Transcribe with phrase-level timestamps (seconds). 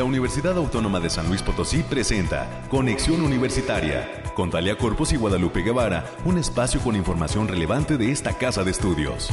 [0.00, 5.60] la Universidad Autónoma de San Luis Potosí presenta Conexión Universitaria con Talia Corpus y Guadalupe
[5.60, 9.28] Guevara, un espacio con información relevante de esta casa de estudios.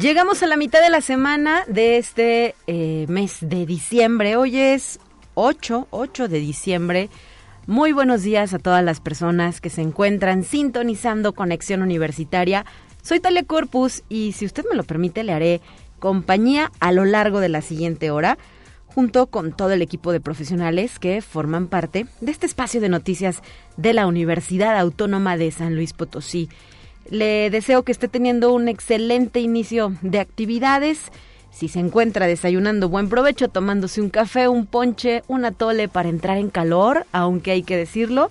[0.00, 4.36] Llegamos a la mitad de la semana de este eh, mes de diciembre.
[4.36, 5.00] Hoy es
[5.34, 7.10] 8, 8 de diciembre.
[7.68, 12.64] Muy buenos días a todas las personas que se encuentran sintonizando Conexión Universitaria.
[13.02, 15.60] Soy Talia Corpus y si usted me lo permite le haré
[15.98, 18.38] compañía a lo largo de la siguiente hora
[18.86, 23.42] junto con todo el equipo de profesionales que forman parte de este espacio de noticias
[23.76, 26.48] de la Universidad Autónoma de San Luis Potosí.
[27.10, 31.10] Le deseo que esté teniendo un excelente inicio de actividades.
[31.56, 36.36] Si se encuentra desayunando, buen provecho, tomándose un café, un ponche, un atole para entrar
[36.36, 38.30] en calor, aunque hay que decirlo,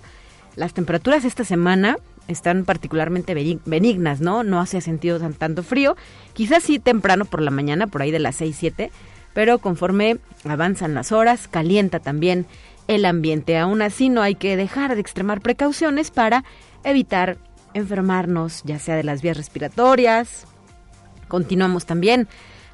[0.54, 1.96] las temperaturas esta semana
[2.28, 4.44] están particularmente benignas, ¿no?
[4.44, 5.96] No hace sentido tan, tanto frío.
[6.34, 8.92] Quizás sí temprano por la mañana, por ahí de las 6, 7,
[9.34, 12.46] pero conforme avanzan las horas, calienta también
[12.86, 13.58] el ambiente.
[13.58, 16.44] Aún así, no hay que dejar de extremar precauciones para
[16.84, 17.38] evitar
[17.74, 20.46] enfermarnos, ya sea de las vías respiratorias.
[21.26, 22.28] Continuamos también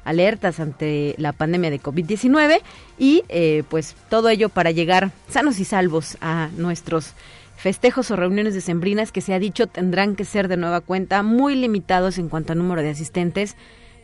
[0.05, 2.61] alertas ante la pandemia de COVID-19
[2.97, 7.13] y eh, pues todo ello para llegar sanos y salvos a nuestros
[7.57, 11.55] festejos o reuniones decembrinas que se ha dicho tendrán que ser de nueva cuenta muy
[11.55, 13.55] limitados en cuanto a número de asistentes.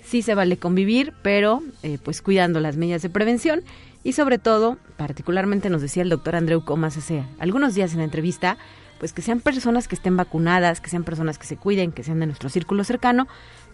[0.04, 3.64] Sí se vale convivir, pero eh, pues cuidando las medidas de prevención
[4.04, 8.06] y sobre todo, particularmente nos decía el doctor Andreu Comas hace algunos días en la
[8.06, 8.58] entrevista,
[8.98, 12.20] pues que sean personas que estén vacunadas, que sean personas que se cuiden, que sean
[12.20, 13.28] de nuestro círculo cercano,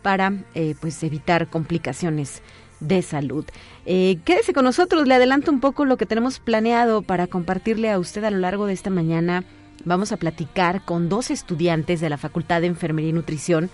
[0.05, 2.43] para eh, pues evitar complicaciones
[2.79, 3.43] de salud.
[3.87, 7.97] Eh, quédese con nosotros, le adelanto un poco lo que tenemos planeado para compartirle a
[7.97, 9.45] usted a lo largo de esta mañana.
[9.83, 13.71] Vamos a platicar con dos estudiantes de la Facultad de Enfermería y Nutrición.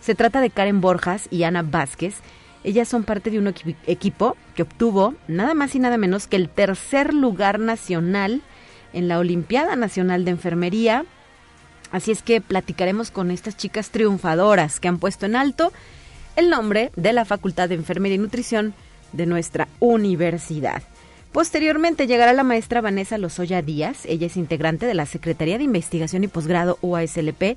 [0.00, 2.16] Se trata de Karen Borjas y Ana Vázquez.
[2.64, 3.54] Ellas son parte de un
[3.86, 8.42] equipo que obtuvo nada más y nada menos que el tercer lugar nacional
[8.92, 11.04] en la Olimpiada Nacional de Enfermería.
[11.90, 15.72] Así es que platicaremos con estas chicas triunfadoras que han puesto en alto
[16.36, 18.74] el nombre de la Facultad de Enfermería y Nutrición
[19.12, 20.82] de nuestra universidad.
[21.32, 26.24] Posteriormente llegará la maestra Vanessa Lozoya Díaz, ella es integrante de la Secretaría de Investigación
[26.24, 27.56] y Posgrado UASLP,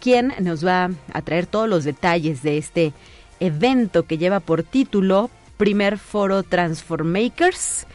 [0.00, 2.92] quien nos va a traer todos los detalles de este
[3.40, 7.86] evento que lleva por título Primer Foro Transformakers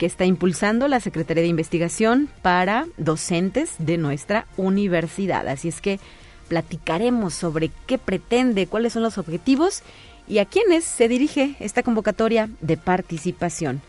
[0.00, 5.46] que está impulsando la Secretaría de Investigación para docentes de nuestra universidad.
[5.46, 6.00] Así es que
[6.48, 9.82] platicaremos sobre qué pretende, cuáles son los objetivos
[10.26, 13.82] y a quiénes se dirige esta convocatoria de participación.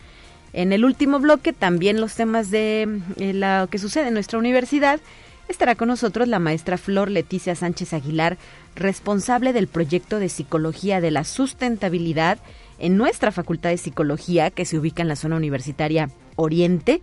[0.51, 4.99] En el último bloque también los temas de eh, lo que sucede en nuestra universidad.
[5.47, 8.37] Estará con nosotros la maestra Flor Leticia Sánchez Aguilar,
[8.75, 12.37] responsable del proyecto de Psicología de la Sustentabilidad
[12.81, 17.01] en nuestra Facultad de Psicología, que se ubica en la zona universitaria Oriente,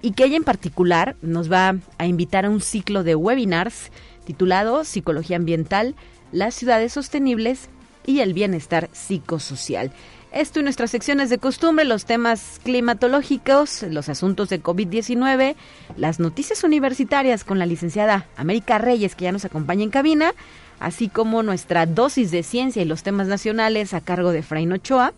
[0.00, 3.90] y que ella en particular nos va a invitar a un ciclo de webinars
[4.24, 5.96] titulado Psicología Ambiental,
[6.30, 7.68] las ciudades sostenibles
[8.06, 9.90] y el bienestar psicosocial.
[10.30, 15.56] Esto y nuestras secciones de costumbre, los temas climatológicos, los asuntos de COVID-19,
[15.96, 20.32] las noticias universitarias con la licenciada América Reyes, que ya nos acompaña en cabina,
[20.80, 25.12] así como nuestra dosis de ciencia y los temas nacionales a cargo de Frain Ochoa,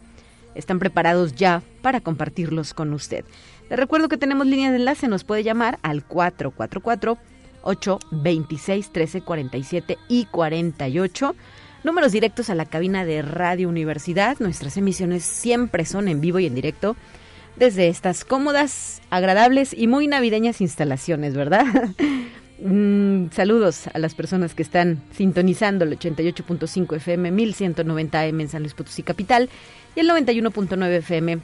[0.54, 3.24] están preparados ya para compartirlos con usted.
[3.68, 7.18] Le recuerdo que tenemos línea de enlace, nos puede llamar al 444
[7.62, 11.34] 826 1347 y 48.
[11.84, 14.38] Números directos a la cabina de Radio Universidad.
[14.40, 16.96] Nuestras emisiones siempre son en vivo y en directo
[17.56, 21.66] desde estas cómodas, agradables y muy navideñas instalaciones, ¿verdad?
[22.62, 28.62] Mm, saludos a las personas que están sintonizando el 88.5 FM, 1190 M en San
[28.62, 29.48] Luis Potosí Capital
[29.96, 31.38] y el 91.9 FM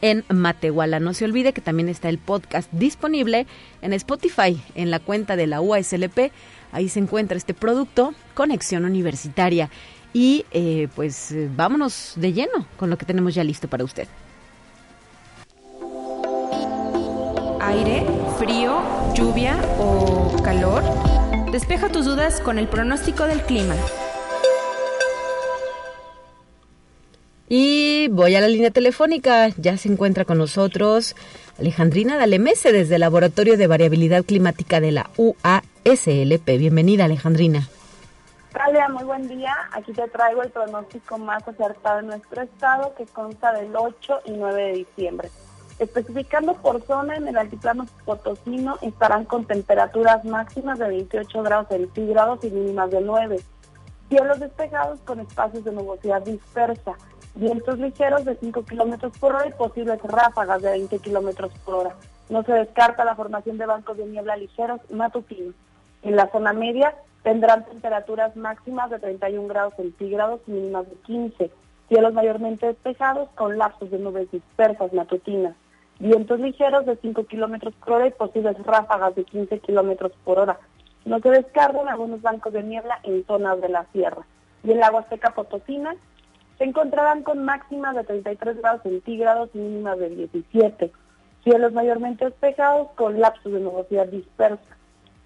[0.00, 0.98] en Matehuala.
[0.98, 3.46] No se olvide que también está el podcast disponible
[3.82, 6.32] en Spotify, en la cuenta de la UASLP.
[6.72, 9.70] Ahí se encuentra este producto, Conexión Universitaria.
[10.12, 14.08] Y eh, pues eh, vámonos de lleno con lo que tenemos ya listo para usted.
[17.64, 18.04] Aire,
[18.38, 18.82] frío,
[19.14, 20.82] lluvia o calor.
[21.52, 23.76] Despeja tus dudas con el pronóstico del clima.
[27.48, 29.50] Y voy a la línea telefónica.
[29.58, 31.14] Ya se encuentra con nosotros
[31.56, 36.44] Alejandrina Dalemese desde el Laboratorio de Variabilidad Climática de la UASLP.
[36.58, 37.68] Bienvenida, Alejandrina.
[38.52, 39.54] Talia, muy buen día.
[39.70, 44.32] Aquí te traigo el pronóstico más acertado de nuestro estado que consta del 8 y
[44.32, 45.30] 9 de diciembre.
[45.82, 52.44] Especificando por zona, en el altiplano potosino estarán con temperaturas máximas de 28 grados centígrados
[52.44, 53.40] y mínimas de 9.
[54.08, 56.92] Cielos despejados con espacios de nubosidad dispersa.
[57.34, 61.96] Vientos ligeros de 5 kilómetros por hora y posibles ráfagas de 20 kilómetros por hora.
[62.28, 65.56] No se descarta la formación de bancos de niebla ligeros matutinos.
[66.02, 66.94] En la zona media
[67.24, 71.50] tendrán temperaturas máximas de 31 grados centígrados y mínimas de 15.
[71.88, 75.56] Cielos mayormente despejados con lapsos de nubes dispersas matutinas.
[76.02, 80.58] Vientos ligeros de 5 kilómetros por hora y posibles ráfagas de 15 kilómetros por hora.
[81.04, 84.26] No se descargan algunos bancos de niebla en zonas de la sierra.
[84.64, 85.94] Y en la Huasteca Potosina
[86.58, 90.90] se encontrarán con máximas de 33 grados centígrados y mínimas de 17.
[91.44, 94.76] Cielos mayormente despejados con lapsos de nubosidad dispersa.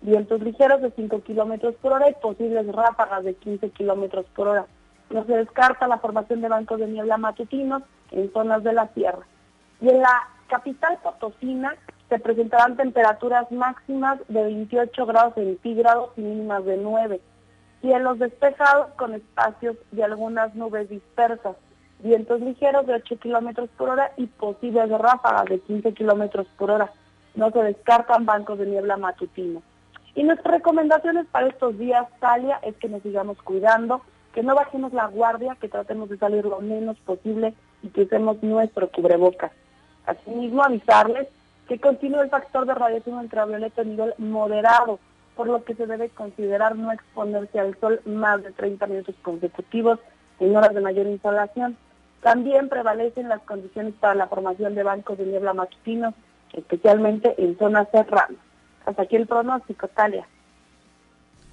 [0.02, 4.66] Vientos ligeros de 5 kilómetros por hora y posibles ráfagas de 15 kilómetros por hora.
[5.08, 9.26] No se descarta la formación de bancos de niebla matutinos en zonas de la sierra.
[9.80, 11.76] Y en la capital potosina
[12.08, 17.20] se presentarán temperaturas máximas de 28 grados centígrados y mínimas de 9.
[17.80, 21.56] Cielos despejados con espacios de algunas nubes dispersas.
[21.98, 26.92] Vientos ligeros de 8 kilómetros por hora y posibles ráfagas de 15 kilómetros por hora.
[27.34, 29.62] No se descartan bancos de niebla matutinos.
[30.14, 34.00] Y nuestras recomendaciones para estos días, Talia, es que nos sigamos cuidando,
[34.32, 37.52] que no bajemos la guardia, que tratemos de salir lo menos posible
[37.82, 39.52] y que usemos nuestro cubrebocas.
[40.06, 41.28] Asimismo, avisarles
[41.68, 44.98] que continúa el factor de radiación ultravioleta a nivel moderado,
[45.34, 49.98] por lo que se debe considerar no exponerse al sol más de 30 minutos consecutivos
[50.40, 51.76] en horas de mayor insolación.
[52.22, 56.14] También prevalecen las condiciones para la formación de bancos de niebla matutinos,
[56.52, 58.40] especialmente en zonas serranas.
[58.86, 60.26] Hasta aquí el pronóstico, Talia.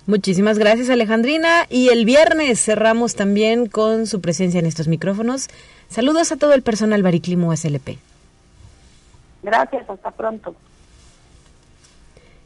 [0.06, 5.48] Muchísimas gracias Alejandrina y el viernes cerramos también con su presencia en estos micrófonos.
[5.88, 7.98] Saludos a todo el personal Bariclimo SLP.
[9.44, 10.56] Gracias, hasta pronto.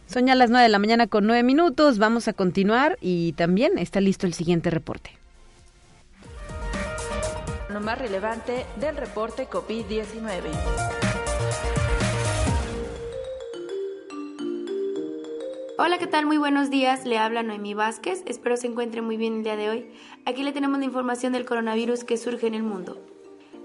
[0.07, 3.77] Son ya las 9 de la mañana con 9 minutos, vamos a continuar y también
[3.77, 5.11] está listo el siguiente reporte.
[7.69, 10.87] Lo más relevante del reporte COVID-19.
[15.79, 16.25] Hola, ¿qué tal?
[16.25, 17.05] Muy buenos días.
[17.05, 18.23] Le habla Noemí Vázquez.
[18.25, 19.91] Espero se encuentre muy bien el día de hoy.
[20.25, 22.97] Aquí le tenemos la información del coronavirus que surge en el mundo.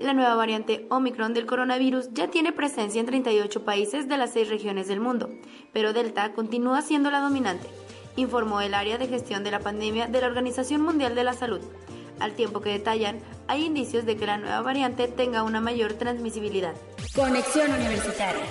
[0.02, 4.49] La nueva variante Omicron del coronavirus ya tiene presencia en 38 países de las seis
[4.49, 5.31] regiones del mundo,
[5.72, 7.69] pero Delta continúa siendo la dominante,
[8.16, 11.60] informó el área de gestión de la pandemia de la Organización Mundial de la Salud.
[12.19, 16.75] Al tiempo que detallan, hay indicios de que la nueva variante tenga una mayor transmisibilidad.
[17.14, 18.43] Conexión Universitaria.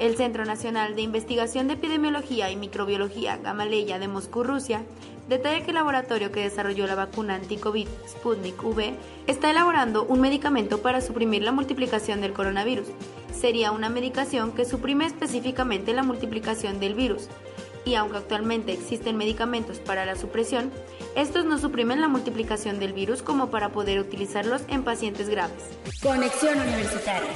[0.00, 4.82] El Centro Nacional de Investigación de Epidemiología y Microbiología Gamaleya de Moscú, Rusia,
[5.28, 8.94] detalla que el laboratorio que desarrolló la vacuna anti-COVID Sputnik V
[9.26, 12.88] está elaborando un medicamento para suprimir la multiplicación del coronavirus.
[13.32, 17.28] Sería una medicación que suprime específicamente la multiplicación del virus.
[17.84, 20.70] Y aunque actualmente existen medicamentos para la supresión,
[21.14, 25.70] estos no suprimen la multiplicación del virus como para poder utilizarlos en pacientes graves.
[26.02, 27.30] Conexión Universitaria.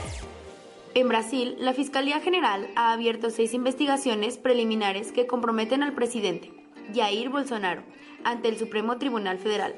[0.94, 6.52] En Brasil, la Fiscalía General ha abierto seis investigaciones preliminares que comprometen al presidente,
[6.94, 7.82] Jair Bolsonaro,
[8.24, 9.74] ante el Supremo Tribunal Federal.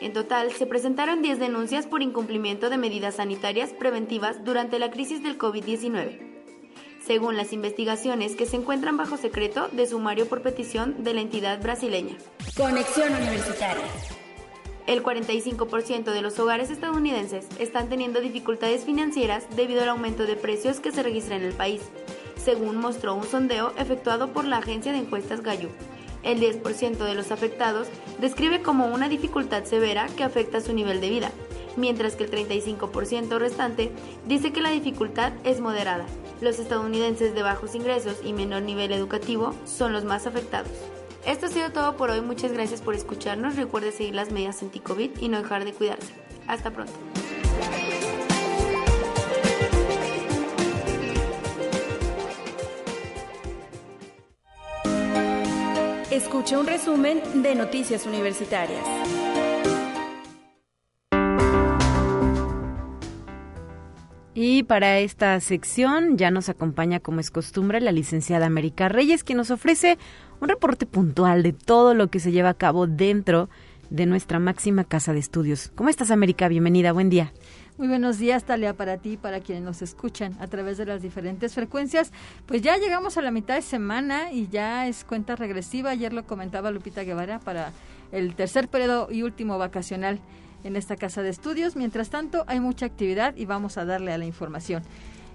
[0.00, 5.22] En total, se presentaron 10 denuncias por incumplimiento de medidas sanitarias preventivas durante la crisis
[5.22, 6.18] del COVID-19.
[7.00, 11.60] Según las investigaciones que se encuentran bajo secreto de sumario por petición de la entidad
[11.62, 12.16] brasileña.
[12.56, 13.84] Conexión Universitaria.
[14.86, 20.80] El 45% de los hogares estadounidenses están teniendo dificultades financieras debido al aumento de precios
[20.80, 21.80] que se registra en el país,
[22.36, 25.72] según mostró un sondeo efectuado por la agencia de encuestas Gallup.
[26.24, 27.88] El 10% de los afectados
[28.18, 31.30] describe como una dificultad severa que afecta su nivel de vida,
[31.76, 33.92] mientras que el 35% restante
[34.26, 36.06] dice que la dificultad es moderada.
[36.40, 40.72] Los estadounidenses de bajos ingresos y menor nivel educativo son los más afectados.
[41.26, 42.20] Esto ha sido todo por hoy.
[42.20, 43.56] Muchas gracias por escucharnos.
[43.56, 46.12] Recuerde seguir las medidas anti-COVID y no dejar de cuidarse.
[46.46, 46.92] Hasta pronto.
[56.14, 58.84] Escucha un resumen de Noticias Universitarias.
[64.32, 69.34] Y para esta sección ya nos acompaña, como es costumbre, la licenciada América Reyes, que
[69.34, 69.98] nos ofrece
[70.40, 73.48] un reporte puntual de todo lo que se lleva a cabo dentro
[73.90, 75.72] de nuestra máxima casa de estudios.
[75.74, 76.46] ¿Cómo estás, América?
[76.46, 77.32] Bienvenida, buen día.
[77.76, 81.02] Muy buenos días, Talia, para ti y para quienes nos escuchan a través de las
[81.02, 82.12] diferentes frecuencias.
[82.46, 85.90] Pues ya llegamos a la mitad de semana y ya es cuenta regresiva.
[85.90, 87.72] Ayer lo comentaba Lupita Guevara para
[88.12, 90.20] el tercer periodo y último vacacional
[90.62, 91.74] en esta casa de estudios.
[91.74, 94.84] Mientras tanto, hay mucha actividad y vamos a darle a la información.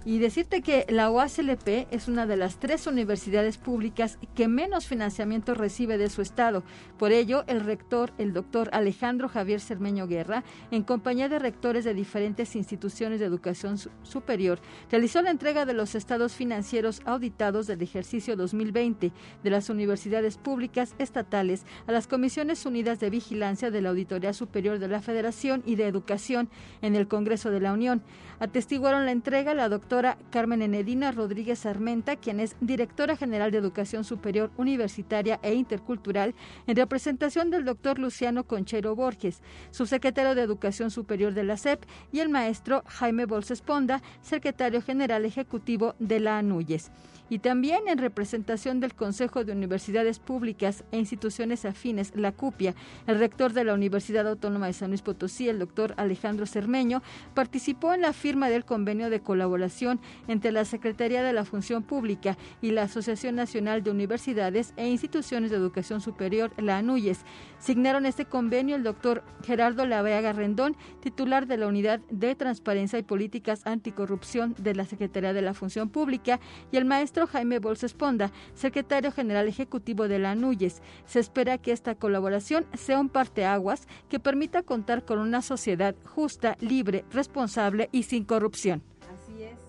[0.05, 5.53] Y decirte que la UASLP es una de las tres universidades públicas que menos financiamiento
[5.53, 6.63] recibe de su estado.
[6.97, 11.93] Por ello, el rector, el doctor Alejandro Javier Cermeño Guerra, en compañía de rectores de
[11.93, 18.37] diferentes instituciones de educación superior, realizó la entrega de los estados financieros auditados del ejercicio
[18.37, 19.11] 2020
[19.43, 24.79] de las universidades públicas estatales a las Comisiones Unidas de Vigilancia de la Auditoría Superior
[24.79, 26.49] de la Federación y de Educación
[26.81, 28.01] en el Congreso de la Unión.
[28.39, 34.05] Atestiguaron la entrega la doctora Carmen Enedina Rodríguez Armenta, quien es directora general de Educación
[34.05, 36.33] Superior Universitaria e Intercultural,
[36.65, 39.41] en representación del doctor Luciano Conchero Borges,
[39.71, 45.25] subsecretario de Educación Superior de la SEP, y el maestro Jaime Bolses Ponda, secretario general
[45.25, 46.91] ejecutivo de la ANUYES.
[47.31, 52.73] Y también en representación del Consejo de Universidades Públicas e Instituciones Afines, la CUPIA,
[53.05, 57.03] el rector de la Universidad Autónoma de San Luis Potosí, el doctor Alejandro Cermeño,
[57.35, 62.37] participó en la firma del convenio de colaboración entre la Secretaría de la Función Pública
[62.61, 67.25] y la Asociación Nacional de Universidades e Instituciones de Educación Superior, la ANUYES.
[67.57, 73.03] Signaron este convenio el doctor Gerardo Laveaga Rendón, titular de la Unidad de Transparencia y
[73.03, 76.39] Políticas Anticorrupción de la Secretaría de la Función Pública,
[76.71, 80.83] y el maestro Jaime Bolsa Ponda, secretario general ejecutivo de la ANUYES.
[81.05, 86.55] Se espera que esta colaboración sea un parteaguas que permita contar con una sociedad justa,
[86.59, 88.81] libre, responsable y sin corrupción.
[89.01, 89.59] Así es.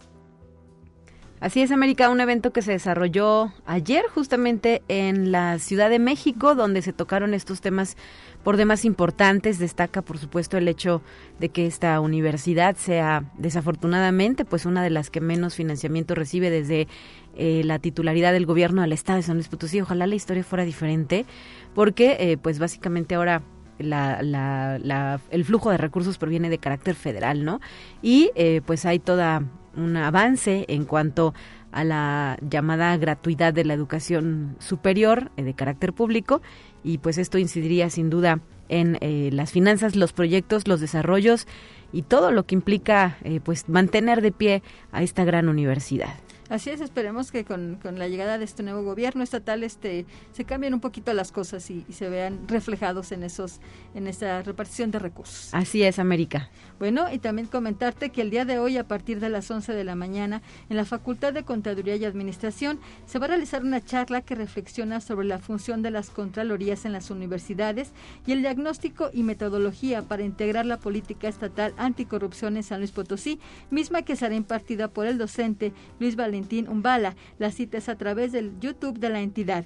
[1.40, 6.54] Así es, América, un evento que se desarrolló ayer justamente en la Ciudad de México,
[6.54, 7.96] donde se tocaron estos temas
[8.44, 9.58] por demás importantes.
[9.58, 11.00] Destaca, por supuesto, el hecho
[11.38, 16.88] de que esta universidad sea, desafortunadamente, pues una de las que menos financiamiento recibe desde
[17.36, 19.80] eh, la titularidad del gobierno del Estado de San Luis Potosí.
[19.80, 21.24] Ojalá la historia fuera diferente,
[21.74, 23.42] porque, eh, pues básicamente ahora
[23.82, 27.60] la, la, el flujo de recursos proviene de carácter federal, ¿no?
[28.02, 29.42] Y eh, pues hay toda
[29.76, 31.34] un avance en cuanto
[31.72, 36.42] a la llamada gratuidad de la educación superior de carácter público
[36.82, 38.98] y pues esto incidiría sin duda en
[39.36, 41.46] las finanzas, los proyectos, los desarrollos
[41.92, 46.14] y todo lo que implica pues mantener de pie a esta gran universidad.
[46.50, 50.74] Así es, esperemos que con, la llegada de este nuevo gobierno estatal este se cambien
[50.74, 53.60] un poquito las cosas y, se vean reflejados en esos
[53.94, 55.50] en esa repartición de recursos.
[55.52, 56.50] Así es, América.
[56.80, 59.84] Bueno, y también comentarte que el día de hoy a partir de las 11 de
[59.84, 64.22] la mañana en la Facultad de Contaduría y Administración se va a realizar una charla
[64.22, 67.92] que reflexiona sobre la función de las contralorías en las universidades
[68.26, 73.38] y el diagnóstico y metodología para integrar la política estatal anticorrupción en San Luis Potosí,
[73.70, 77.16] misma que será impartida por el docente Luis Valentín Umbala.
[77.38, 79.64] La cita es a través del YouTube de la entidad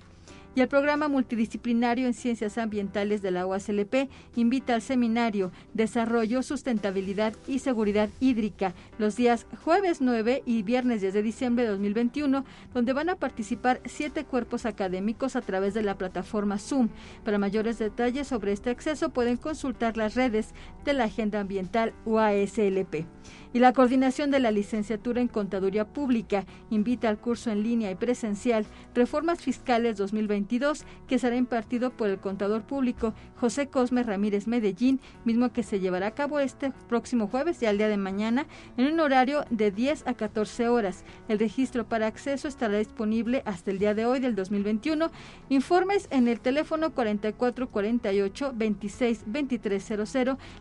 [0.55, 7.35] y el programa multidisciplinario en ciencias ambientales de la UASLP invita al seminario Desarrollo, Sustentabilidad
[7.49, 12.93] y Seguridad Hídrica los días jueves 9 y viernes 10 de diciembre de 2021, donde
[12.93, 16.89] van a participar siete cuerpos académicos a través de la plataforma Zoom.
[17.25, 20.55] Para mayores detalles sobre este acceso pueden consultar las redes
[20.85, 23.07] de la Agenda Ambiental UASLP
[23.55, 27.95] y la coordinación de la licenciatura en Contaduría Pública invita al curso en línea y
[27.95, 34.99] presencial Reformas Fiscales 2022 que será impartido por el contador público José Cosme Ramírez Medellín,
[35.25, 38.93] mismo que se llevará a cabo este próximo jueves y al día de mañana en
[38.93, 41.05] un horario de 10 a 14 horas.
[41.29, 45.13] El registro para acceso estará disponible hasta el día de hoy del 2021.
[45.49, 49.25] Informes en el teléfono 4448 26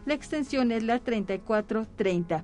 [0.05, 2.43] La extensión es la 3430.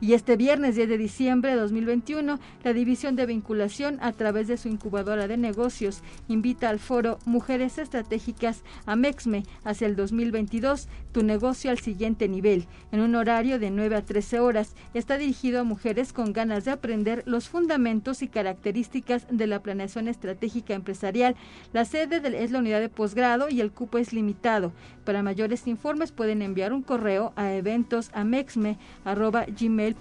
[0.00, 4.56] Y este viernes 10 de diciembre de 2021, la División de Vinculación, a través de
[4.56, 10.86] su incubadora de negocios, invita al foro Mujeres Estratégicas a Mexme hacia el 2022,
[11.18, 14.76] tu negocio al siguiente nivel, en un horario de 9 a 13 horas.
[14.94, 20.06] Está dirigido a mujeres con ganas de aprender los fundamentos y características de la planeación
[20.06, 21.34] estratégica empresarial.
[21.72, 24.72] La sede es la unidad de posgrado y el cupo es limitado.
[25.04, 29.96] Para mayores informes pueden enviar un correo a eventosamexme.gmail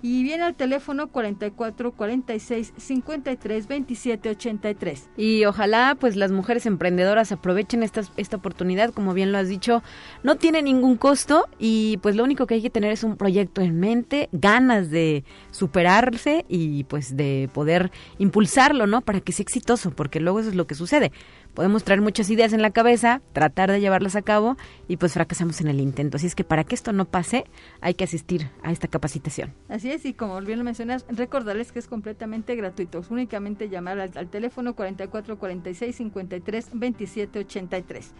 [0.00, 5.10] y viene al teléfono 44 46 53 27 83.
[5.18, 9.82] Y ojalá pues las mujeres emprendedoras aprovechen esta, esta oportunidad, como bien lo has dicho,
[10.22, 13.60] no tiene ningún costo y pues lo único que hay que tener es un proyecto
[13.60, 19.00] en mente, ganas de superarse y pues de poder impulsarlo, ¿no?
[19.00, 21.12] Para que sea exitoso, porque luego eso es lo que sucede
[21.54, 24.56] podemos traer muchas ideas en la cabeza, tratar de llevarlas a cabo
[24.88, 26.16] y pues fracasamos en el intento.
[26.16, 27.44] Así es que para que esto no pase,
[27.80, 29.52] hay que asistir a esta capacitación.
[29.68, 33.02] Así es, y como bien lo mencionas, recordarles que es completamente gratuito.
[33.10, 38.12] únicamente llamar al, al teléfono 4446 53 27 83.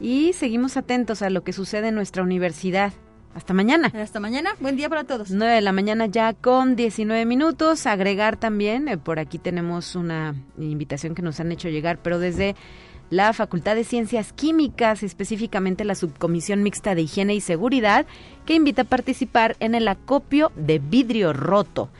[0.00, 2.92] y seguimos atentos a lo que sucede en nuestra universidad.
[3.34, 3.92] Hasta mañana.
[3.94, 4.50] Hasta mañana.
[4.60, 5.30] Buen día para todos.
[5.30, 7.86] 9 de la mañana ya con 19 minutos.
[7.86, 12.54] Agregar también, eh, por aquí tenemos una invitación que nos han hecho llegar, pero desde
[13.10, 18.06] la Facultad de Ciencias Químicas, específicamente la Subcomisión Mixta de Higiene y Seguridad,
[18.46, 21.90] que invita a participar en el acopio de vidrio roto.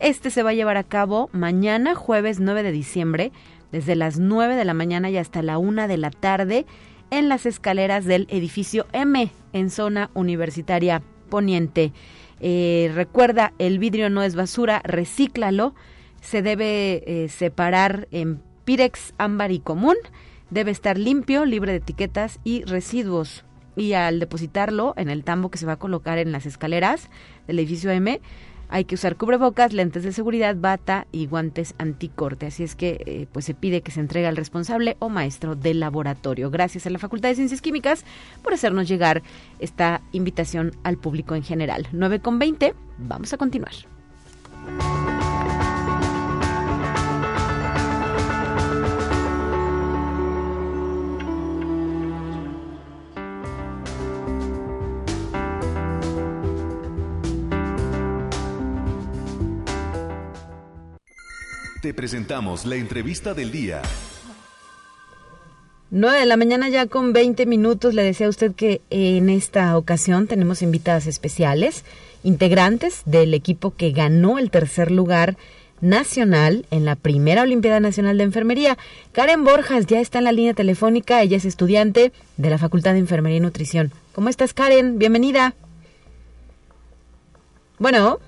[0.00, 3.32] Este se va a llevar a cabo mañana, jueves 9 de diciembre,
[3.70, 6.64] desde las 9 de la mañana y hasta la 1 de la tarde,
[7.10, 11.92] en las escaleras del edificio M, en zona universitaria poniente.
[12.40, 15.74] Eh, recuerda, el vidrio no es basura, recíclalo.
[16.22, 19.96] Se debe eh, separar en Pirex ámbar y común.
[20.48, 23.44] Debe estar limpio, libre de etiquetas y residuos.
[23.76, 27.10] Y al depositarlo en el tambo que se va a colocar en las escaleras
[27.46, 28.20] del edificio M,
[28.70, 32.46] hay que usar cubrebocas, lentes de seguridad, bata y guantes anticorte.
[32.46, 35.80] Así es que eh, pues se pide que se entregue al responsable o maestro del
[35.80, 36.50] laboratorio.
[36.50, 38.04] Gracias a la Facultad de Ciencias Químicas
[38.42, 39.22] por hacernos llegar
[39.58, 41.88] esta invitación al público en general.
[41.92, 43.99] 9 con 20, vamos a continuar.
[61.94, 63.82] Presentamos la entrevista del día.
[65.90, 67.94] 9 de la mañana ya con 20 minutos.
[67.94, 71.84] Le decía a usted que en esta ocasión tenemos invitadas especiales,
[72.22, 75.36] integrantes del equipo que ganó el tercer lugar
[75.80, 78.78] nacional en la primera Olimpiada Nacional de Enfermería.
[79.12, 81.22] Karen Borjas ya está en la línea telefónica.
[81.22, 83.90] Ella es estudiante de la Facultad de Enfermería y Nutrición.
[84.12, 84.98] ¿Cómo estás, Karen?
[84.98, 85.54] Bienvenida.
[87.78, 88.20] Bueno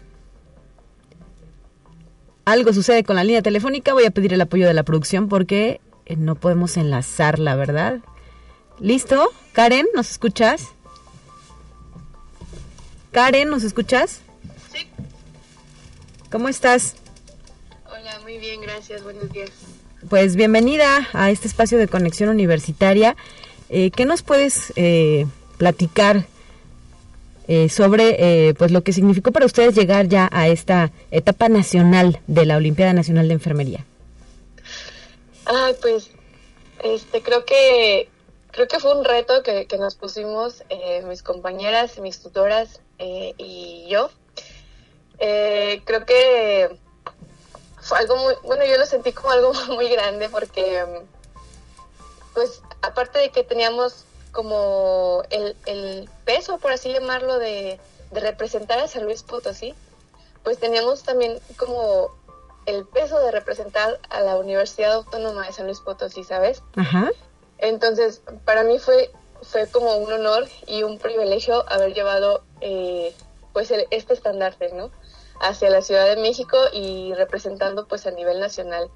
[2.45, 5.81] algo sucede con la línea telefónica, voy a pedir el apoyo de la producción porque
[6.07, 8.01] eh, no podemos enlazarla, ¿verdad?
[8.81, 9.31] ¿Listo?
[9.53, 10.69] Karen, ¿nos escuchas?
[13.13, 14.21] Karen, ¿nos escuchas?
[14.73, 14.89] Sí.
[16.31, 16.97] ¿Cómo estás?
[17.87, 19.51] Hola, muy bien, gracias, buenos días.
[20.09, 23.17] Pues bienvenida a este espacio de conexión universitaria.
[23.69, 25.27] Eh, ¿Qué nos puedes eh,
[25.59, 26.27] platicar
[27.49, 32.21] eh, sobre eh, pues lo que significó para ustedes llegar ya a esta etapa nacional
[32.27, 33.85] de la Olimpiada Nacional de Enfermería.
[35.47, 36.11] Ah, pues
[36.85, 38.09] este creo que
[38.51, 44.11] creo que fue un reto que, nos pusimos eh, mis compañeras, mis tutoras y yo.
[45.19, 46.71] creo que
[47.81, 50.85] fue algo muy bueno, yo lo sentí como algo muy grande porque
[52.35, 57.79] pues aparte de que teníamos como el, el peso, por así llamarlo, de,
[58.11, 59.75] representar a San Luis Potosí,
[60.42, 62.11] pues teníamos también como
[62.66, 66.62] el peso de representar a la Universidad Autónoma de San Luis Potosí, ¿sabes?
[66.77, 67.11] Ajá.
[67.57, 73.14] Entonces, para mí fue, fue como un honor y un privilegio haber llevado eh,
[73.55, 74.90] pues este estandarte, ¿no?
[75.40, 78.90] Hacia la Ciudad de México y representando pues a nivel nacional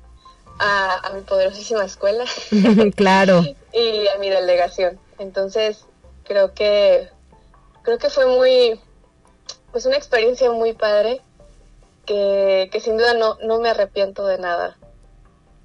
[0.59, 2.25] a, a mi poderosísima escuela.
[2.97, 3.43] claro.
[3.73, 4.99] y a mi delegación.
[5.19, 5.85] Entonces,
[6.25, 7.09] creo que
[7.83, 8.81] creo que fue muy
[9.73, 11.21] pues una experiencia muy padre
[12.05, 14.77] que, que sin duda no, no me arrepiento de nada.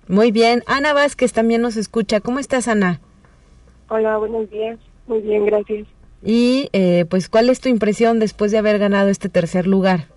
[0.08, 0.64] Muy bien.
[0.68, 2.20] Ana Vázquez también nos escucha.
[2.20, 3.00] ¿Cómo estás, Ana?
[3.90, 4.80] Hola, buenos días.
[5.08, 5.88] Muy bien, gracias.
[6.24, 10.08] Y eh, pues, ¿cuál es tu impresión después de haber ganado este tercer lugar?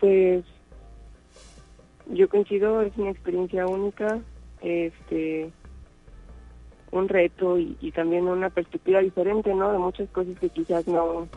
[0.00, 0.44] Pues
[2.10, 4.20] yo coincido, es una experiencia única,
[4.60, 5.50] este,
[6.90, 9.72] un reto y, también una perspectiva diferente, ¿no?
[9.72, 11.28] De muchas cosas que quizás no,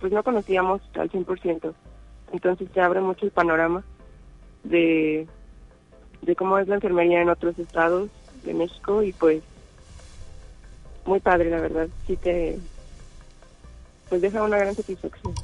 [0.00, 1.74] pues no conocíamos al 100%.
[2.32, 3.84] Entonces se abre mucho el panorama
[4.64, 5.26] de,
[6.22, 8.10] de cómo es la enfermería en otros estados
[8.44, 9.42] de México y pues
[11.06, 11.88] muy padre, la verdad.
[12.06, 12.58] Sí te,
[14.08, 15.34] pues deja una gran satisfacción.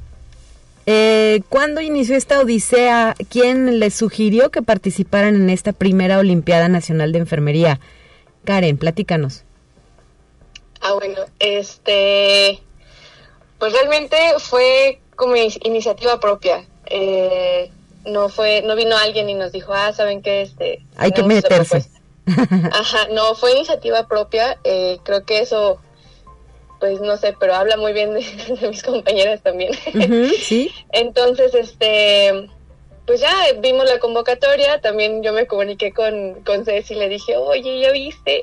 [0.87, 3.15] Eh, ¿Cuándo inició esta odisea?
[3.31, 7.81] ¿Quién les sugirió que participaran en esta primera Olimpiada Nacional de Enfermería?
[8.45, 9.45] Karen, platícanos.
[10.81, 12.61] Ah, bueno, este,
[13.59, 16.65] pues realmente fue como iniciativa propia.
[16.87, 17.71] Eh,
[18.05, 20.85] no fue, no vino alguien y nos dijo, ah, saben que este.
[20.97, 21.89] Hay que meterse.
[22.73, 24.59] Ajá, no, fue iniciativa propia.
[24.65, 25.81] Eh, creo que eso,
[26.83, 28.27] pues no sé, pero habla muy bien de,
[28.69, 29.73] mis compañeras también.
[30.41, 30.75] sí.
[30.91, 32.51] Entonces, este,
[33.07, 34.81] pues ya vimos la convocatoria.
[34.81, 38.43] También yo me comuniqué con, con Ceci y le dije, oye, ¿ya viste?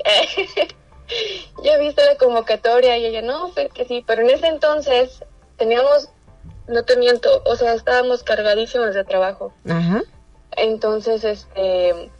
[1.62, 2.96] ¿Ya viste la convocatoria?
[2.96, 4.02] Y ella, no, pues que sí.
[4.06, 5.22] Pero en ese entonces
[5.58, 6.08] teníamos,
[6.66, 9.52] no te miento, o sea, estábamos cargadísimos de trabajo.
[9.68, 10.02] Ajá.
[10.56, 12.10] Entonces, este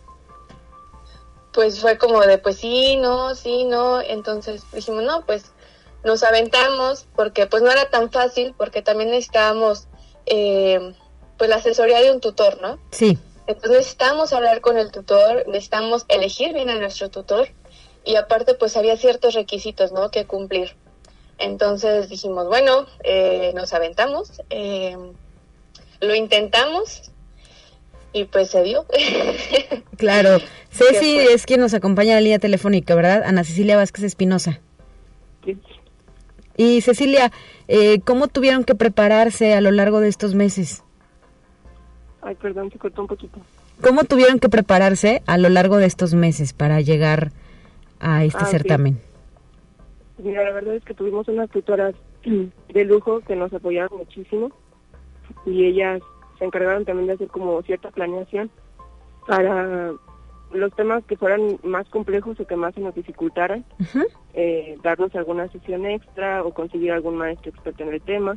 [1.54, 4.02] pues fue como de, pues sí, no, sí, no.
[4.02, 5.50] Entonces dijimos, no, pues
[6.04, 9.88] nos aventamos porque pues no era tan fácil porque también necesitábamos
[10.26, 10.94] eh,
[11.36, 12.78] pues la asesoría de un tutor, ¿no?
[12.90, 13.18] Sí.
[13.46, 17.48] Entonces necesitamos hablar con el tutor, necesitamos elegir bien a nuestro tutor
[18.04, 20.10] y aparte pues había ciertos requisitos, ¿no?
[20.10, 20.76] Que cumplir.
[21.38, 24.96] Entonces dijimos, bueno, eh, nos aventamos, eh,
[26.00, 27.10] lo intentamos,
[28.12, 28.86] y pues se dio.
[29.96, 30.38] claro.
[30.70, 33.22] Ceci es quien nos acompaña en la línea telefónica, ¿verdad?
[33.24, 34.60] Ana Cecilia Vázquez Espinosa.
[35.44, 35.56] Sí.
[36.60, 37.32] Y Cecilia,
[37.68, 40.84] eh, ¿cómo tuvieron que prepararse a lo largo de estos meses?
[42.20, 43.40] Ay, perdón, se cortó un poquito.
[43.80, 47.32] ¿Cómo tuvieron que prepararse a lo largo de estos meses para llegar
[47.98, 49.00] a este Ah, certamen?
[50.18, 51.94] Mira, la verdad es que tuvimos unas tutoras
[52.74, 54.50] de lujo que nos apoyaron muchísimo
[55.46, 56.02] y ellas
[56.38, 58.50] se encargaron también de hacer como cierta planeación
[59.26, 59.92] para
[60.52, 63.64] los temas que fueran más complejos o que más se nos dificultaran,
[64.34, 68.36] eh, darnos alguna sesión extra o conseguir algún maestro experto en el tema.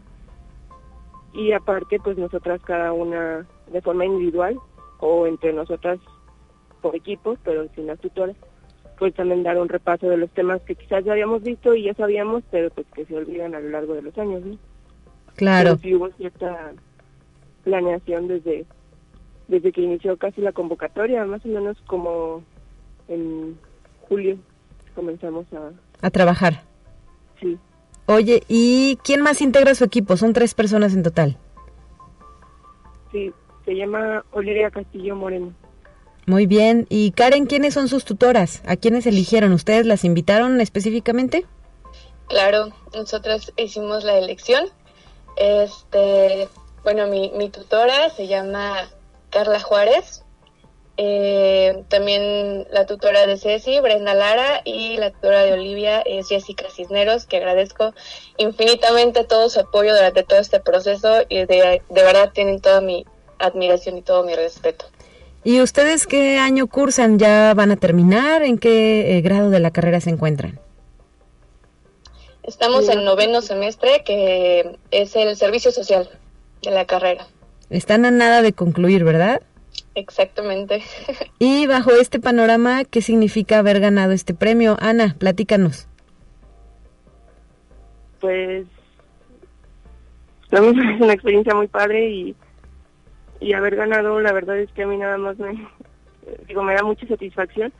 [1.33, 4.59] Y aparte, pues nosotras cada una de forma individual
[4.99, 5.99] o entre nosotras
[6.81, 8.35] por equipos, pero sin las tutoras,
[8.99, 11.93] pues también dar un repaso de los temas que quizás ya habíamos visto y ya
[11.95, 14.57] sabíamos, pero pues que se olvidan a lo largo de los años, ¿no?
[15.35, 15.71] Claro.
[15.71, 16.73] Pero sí hubo cierta
[17.63, 18.65] planeación desde
[19.53, 22.43] desde que inició casi la convocatoria, más o menos como
[23.07, 23.59] en
[24.09, 24.37] julio
[24.95, 26.63] comenzamos a A trabajar.
[27.39, 27.59] sí,
[28.07, 30.17] Oye, ¿y quién más integra su equipo?
[30.17, 31.37] Son tres personas en total.
[33.11, 33.31] sí,
[33.65, 35.53] se llama Olivia Castillo Moreno.
[36.25, 36.85] Muy bien.
[36.89, 38.63] Y Karen, ¿quiénes son sus tutoras?
[38.65, 39.51] ¿A quiénes eligieron?
[39.53, 41.45] ¿Ustedes las invitaron específicamente?
[42.27, 44.65] Claro, nosotras hicimos la elección.
[45.35, 46.47] Este,
[46.83, 48.73] bueno, mi, mi tutora se llama
[49.33, 50.23] Carla Juárez.
[50.95, 56.65] Eh, también la tutora de Ceci, Brenda Lara, y la tutora de Olivia es Jessica
[56.69, 57.95] Cisneros, que agradezco
[58.37, 63.05] infinitamente todo su apoyo durante todo este proceso y de, de verdad tienen toda mi
[63.39, 64.85] admiración y todo mi respeto.
[65.43, 67.17] ¿Y ustedes qué año cursan?
[67.17, 68.43] ¿Ya van a terminar?
[68.43, 70.59] ¿En qué eh, grado de la carrera se encuentran?
[72.43, 76.09] Estamos en noveno semestre, que es el servicio social
[76.61, 77.27] de la carrera.
[77.73, 79.41] Están a nada de concluir, ¿verdad?
[79.95, 80.83] Exactamente.
[81.39, 84.77] Y bajo este panorama, ¿qué significa haber ganado este premio?
[84.79, 85.89] Ana, platícanos.
[88.21, 88.65] Pues
[90.49, 92.35] también es una experiencia muy padre y,
[93.41, 95.67] y haber ganado, la verdad es que a mí nada más me,
[96.47, 97.73] digo, me da mucha satisfacción,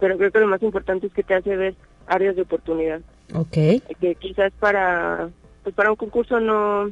[0.00, 1.74] pero creo que lo más importante es que te hace ver
[2.08, 3.00] áreas de oportunidad.
[3.34, 3.52] Ok.
[4.00, 5.28] que quizás para
[5.62, 6.90] pues para un concurso no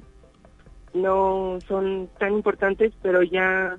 [0.95, 3.79] no son tan importantes pero ya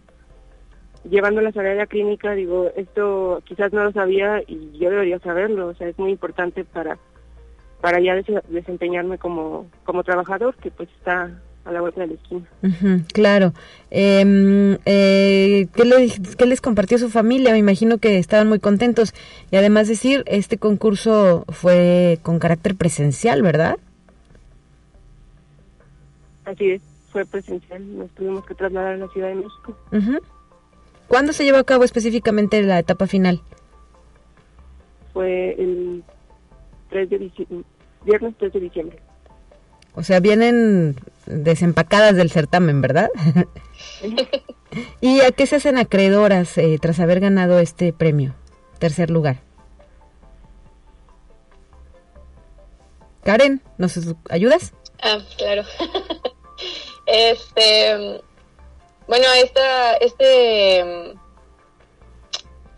[1.10, 5.68] llevándolas a la área clínica digo esto quizás no lo sabía y yo debería saberlo
[5.68, 6.98] o sea es muy importante para
[7.82, 11.32] para ya des- desempeñarme como como trabajador que pues está
[11.66, 12.46] a la vuelta de la esquina
[13.14, 13.54] claro.
[13.90, 17.54] Em, eh, ¿qué, le- qué les compartió su familia?
[17.54, 19.14] Me imagino que estaban muy contentos.
[19.50, 23.78] Y además decir, este concurso fue con carácter presencial, ¿verdad?
[26.46, 26.82] así es
[27.16, 29.78] fue presencial, nos tuvimos que trasladar a la Ciudad de México.
[31.08, 33.42] ¿Cuándo se llevó a cabo específicamente la etapa final?
[35.14, 36.04] Fue el
[36.90, 37.64] 3 de diciembre,
[38.04, 39.00] viernes 3 de diciembre.
[39.94, 43.08] O sea, vienen desempacadas del certamen, ¿verdad?
[45.00, 48.36] ¿Y a qué se hacen acreedoras eh, tras haber ganado este premio?
[48.78, 49.38] Tercer lugar.
[53.24, 53.98] Karen, ¿nos
[54.30, 54.74] ayudas?
[55.02, 55.64] Ah, claro.
[57.06, 58.22] este,
[59.08, 61.14] bueno, esta, este,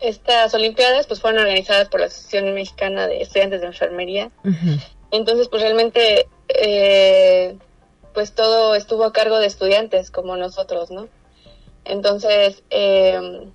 [0.00, 4.30] estas Olimpiadas pues fueron organizadas por la Asociación Mexicana de Estudiantes de Enfermería.
[5.10, 7.56] Entonces, pues realmente, eh,
[8.14, 11.08] pues todo estuvo a cargo de estudiantes como nosotros, ¿no?
[11.84, 13.48] Entonces, eh,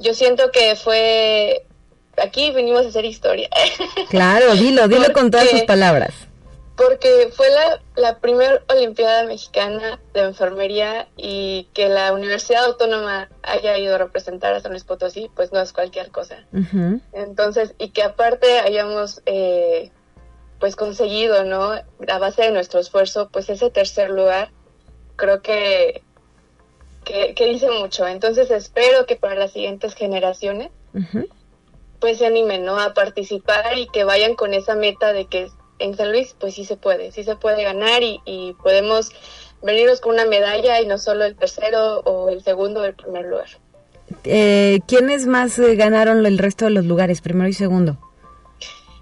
[0.00, 1.66] yo siento que fue,
[2.16, 3.48] aquí venimos a hacer historia.
[4.08, 6.14] Claro, dilo, dilo con todas sus Porque- palabras.
[6.76, 13.78] Porque fue la, la primera Olimpiada Mexicana de Enfermería y que la Universidad Autónoma haya
[13.78, 16.44] ido a representar a San Luis Potosí, pues no es cualquier cosa.
[17.12, 19.92] Entonces, y que aparte hayamos eh,
[20.58, 21.72] pues conseguido, ¿no?
[22.08, 24.50] A base de nuestro esfuerzo, pues ese tercer lugar,
[25.14, 26.02] creo que,
[27.04, 28.06] que, que dice mucho.
[28.08, 30.70] Entonces espero que para las siguientes generaciones
[32.00, 32.78] pues se animen, ¿no?
[32.78, 36.64] A participar y que vayan con esa meta de que en San Luis pues sí
[36.64, 39.10] se puede, sí se puede ganar y, y podemos
[39.62, 43.24] venirnos con una medalla y no solo el tercero o el segundo o el primer
[43.26, 43.48] lugar.
[44.24, 47.98] Eh, ¿Quiénes más eh, ganaron el resto de los lugares, primero y segundo?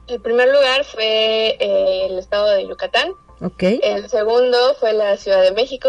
[0.07, 3.63] El primer lugar fue eh, el estado de Yucatán, Ok.
[3.83, 5.89] el segundo fue la Ciudad de México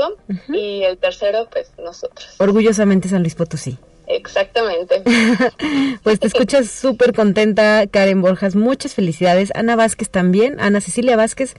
[0.50, 2.36] y el tercero pues nosotros.
[2.40, 3.78] Orgullosamente San Luis Potosí.
[4.08, 5.04] Exactamente.
[6.04, 8.56] Pues te escuchas súper contenta, Karen Borjas.
[8.56, 9.52] Muchas felicidades.
[9.56, 10.60] Ana Vázquez también.
[10.60, 11.56] Ana Cecilia Vázquez,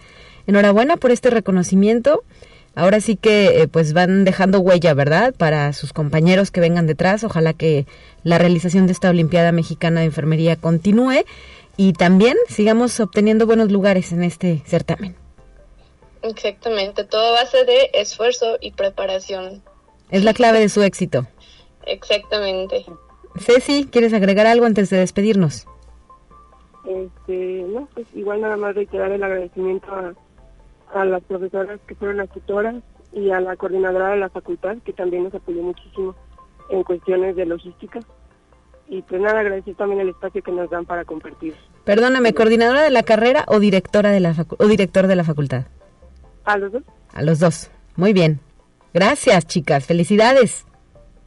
[0.46, 2.22] enhorabuena por este reconocimiento.
[2.74, 5.32] Ahora sí que eh, pues van dejando huella, ¿verdad?
[5.36, 7.24] Para sus compañeros que vengan detrás.
[7.24, 7.86] Ojalá que
[8.22, 11.24] la realización de esta Olimpiada Mexicana de Enfermería continúe
[11.76, 15.16] y también sigamos obteniendo buenos lugares en este certamen.
[16.22, 17.04] Exactamente.
[17.04, 19.62] Todo a base de esfuerzo y preparación.
[20.10, 21.26] Es la clave de su éxito.
[21.86, 22.84] Exactamente.
[23.36, 25.66] Ceci, ¿quieres agregar algo antes de despedirnos?
[26.86, 30.14] Este, no, pues igual nada más reiterar el agradecimiento a,
[30.92, 32.76] a las profesoras que fueron las tutoras
[33.12, 36.14] y a la coordinadora de la facultad que también nos apoyó muchísimo
[36.70, 38.00] en cuestiones de logística.
[38.86, 41.54] Y pues nada, agradecer también el espacio que nos dan para compartir.
[41.84, 45.66] Perdóname, coordinadora de la carrera o directora de la o director de la facultad.
[46.44, 46.82] A los dos.
[47.14, 47.70] A los dos.
[47.96, 48.40] Muy bien.
[48.92, 49.86] Gracias, chicas.
[49.86, 50.66] Felicidades.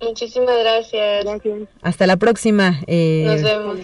[0.02, 1.26] Muchísimas gracias.
[1.26, 1.70] Gracias.
[1.82, 2.80] Hasta la próxima.
[2.88, 3.80] Eh, Nos vemos.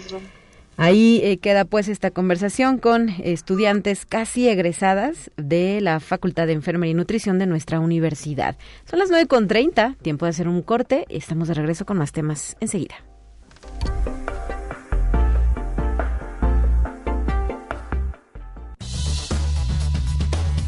[0.76, 6.92] Ahí eh, queda pues esta conversación con estudiantes casi egresadas de la Facultad de Enfermería
[6.92, 8.56] y Nutrición de nuestra universidad.
[8.84, 11.06] Son las 9.30, tiempo de hacer un corte.
[11.08, 12.96] Estamos de regreso con más temas enseguida.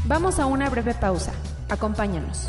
[0.07, 1.33] Vamos a una breve pausa.
[1.69, 2.49] Acompáñanos.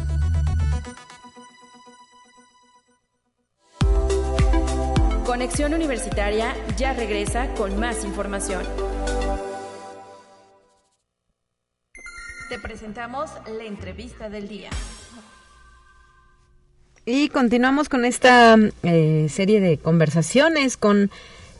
[5.27, 8.63] Conexión Universitaria ya regresa con más información.
[12.47, 14.69] Te presentamos la entrevista del día.
[17.05, 21.11] Y continuamos con esta eh, serie de conversaciones con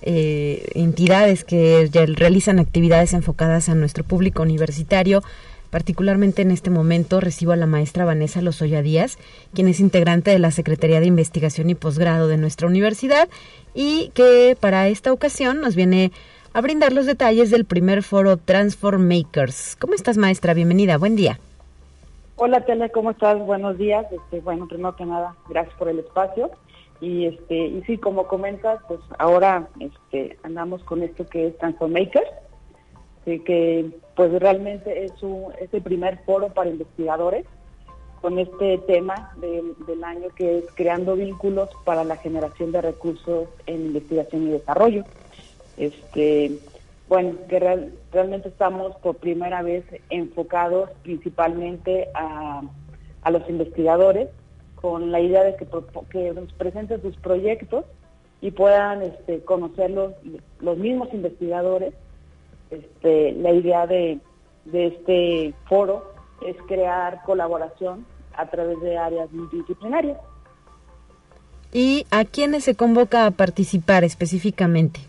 [0.02, 5.24] eh, entidades que realizan actividades enfocadas a nuestro público universitario.
[5.70, 9.18] Particularmente en este momento recibo a la maestra Vanessa Lozoya Díaz,
[9.54, 13.28] quien es integrante de la Secretaría de Investigación y Posgrado de nuestra universidad
[13.74, 16.12] y que para esta ocasión nos viene
[16.54, 19.76] a brindar los detalles del primer foro Transform Makers.
[19.76, 20.54] ¿Cómo estás, maestra?
[20.54, 21.40] Bienvenida, buen día.
[22.38, 23.40] Hola Tele, ¿cómo estás?
[23.40, 24.06] Buenos días.
[24.12, 26.52] Este, bueno, primero que nada, gracias por el espacio.
[27.02, 31.94] Y este, y sí, como comentas, pues ahora este, andamos con esto que es Transform
[31.94, 32.30] Makers,
[33.28, 37.46] sí, que pues realmente es, un, el primer foro para investigadores
[38.22, 43.88] con este tema del, año que es creando vínculos para la generación de recursos en
[43.88, 45.04] investigación y desarrollo.
[45.76, 46.58] Este,
[47.10, 52.62] bueno, que real- realmente estamos por primera vez enfocados principalmente a,
[53.24, 54.30] a los investigadores
[54.76, 55.68] con la idea de que,
[56.10, 57.84] que nos presenten sus proyectos
[58.42, 60.14] y puedan este, conocerlos
[60.60, 61.94] los mismos investigadores.
[62.70, 64.20] Este, la idea de,
[64.66, 66.14] de este foro
[66.46, 70.18] es crear colaboración a través de áreas multidisciplinarias.
[71.74, 75.02] ¿Y a quiénes se convoca a participar específicamente?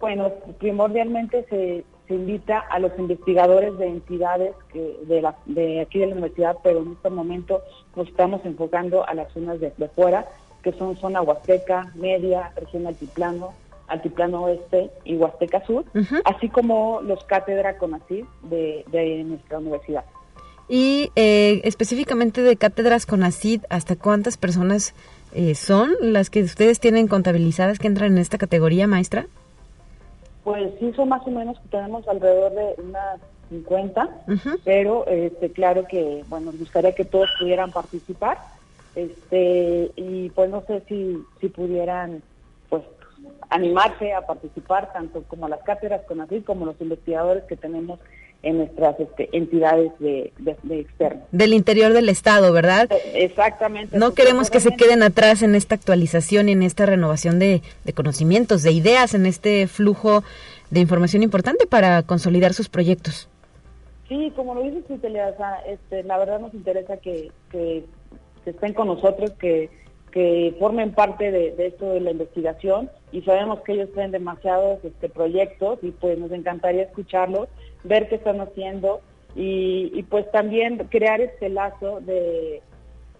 [0.00, 6.08] Bueno, primordialmente se, invita a los investigadores de entidades que de, la, de aquí de
[6.08, 7.62] la universidad, pero en este momento
[7.96, 10.26] nos estamos enfocando a las zonas de, de fuera,
[10.62, 13.54] que son zona Huasteca, Media, región Altiplano,
[13.92, 15.84] Altiplano Oeste y Huasteca Sur,
[16.24, 20.04] así como los cátedra CONACYT de, de nuestra universidad.
[20.68, 24.94] Y eh, específicamente de cátedras CONACYT, ¿hasta cuántas personas
[25.34, 29.26] eh, son las que ustedes tienen contabilizadas que entran en esta categoría, maestra?
[30.44, 34.08] Pues sí, son más o menos, tenemos alrededor de unas 50,
[34.64, 38.38] pero este, claro que, bueno, nos gustaría que todos pudieran participar,
[38.94, 42.22] este, y pues no sé si, si pudieran,
[42.70, 42.82] pues,
[43.50, 47.98] animarse a participar, tanto como las cátedras con así como los investigadores que tenemos
[48.42, 51.22] en nuestras este, entidades de, de, externo.
[51.30, 52.88] Del interior del Estado, ¿verdad?
[53.14, 53.96] Exactamente.
[53.96, 57.92] No queremos que se queden atrás en esta actualización y en esta renovación de, de
[57.92, 60.24] conocimientos, de ideas, en este flujo
[60.70, 63.28] de información importante para consolidar sus proyectos.
[64.08, 65.34] Sí, como lo dices, Citelia,
[65.66, 67.84] este, la verdad nos interesa que, que,
[68.44, 69.70] que estén con nosotros, que
[70.12, 75.08] que formen parte de, esto de la investigación y sabemos que ellos tienen demasiados este,
[75.08, 77.48] proyectos y pues nos encantaría escucharlos,
[77.82, 79.00] ver qué están haciendo
[79.34, 82.62] y, pues también crear este lazo de,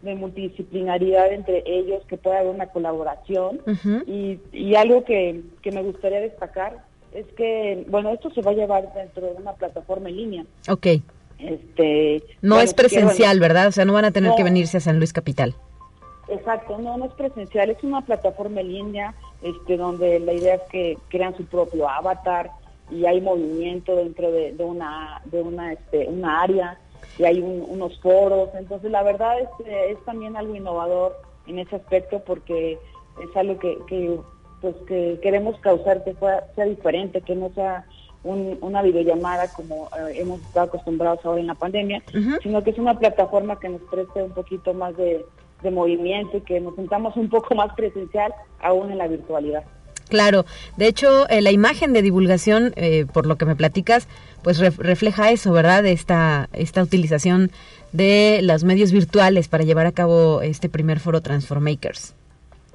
[0.03, 3.61] multidisciplinaridad entre ellos, que pueda haber una colaboración
[4.07, 9.27] y, algo que, me gustaría destacar es que, bueno, esto se va a llevar dentro
[9.27, 10.45] de una plataforma en línea.
[10.69, 10.87] Ok.
[11.39, 13.69] Este, no es presencial, ¿verdad?
[13.69, 15.55] O sea, no van a tener que venirse a San Luis Capital.
[16.29, 20.63] Exacto, no, no es presencial, es una plataforma en línea este, donde la idea es
[20.71, 22.51] que crean su propio avatar
[22.91, 26.79] y hay movimiento dentro de, una de una este, una área
[27.19, 32.21] y hay unos foros, entonces la verdad es, es también algo innovador en ese aspecto
[32.21, 32.79] porque
[33.21, 34.19] es algo que, que
[34.61, 37.85] pues que queremos causar que sea diferente, que no sea
[38.23, 42.05] una videollamada como eh, hemos estado acostumbrados ahora en la pandemia,
[42.41, 45.27] sino que es una plataforma que nos preste un poquito más de,
[45.63, 49.65] de movimiento y que nos sentamos un poco más presencial aún en la virtualidad.
[50.09, 50.45] Claro,
[50.77, 54.09] de hecho, eh, la imagen de divulgación, eh, por lo que me platicas,
[54.43, 55.87] pues refleja eso, ¿verdad?
[55.87, 57.51] Esta, esta utilización
[57.93, 62.15] de los medios virtuales para llevar a cabo este primer foro Transformakers.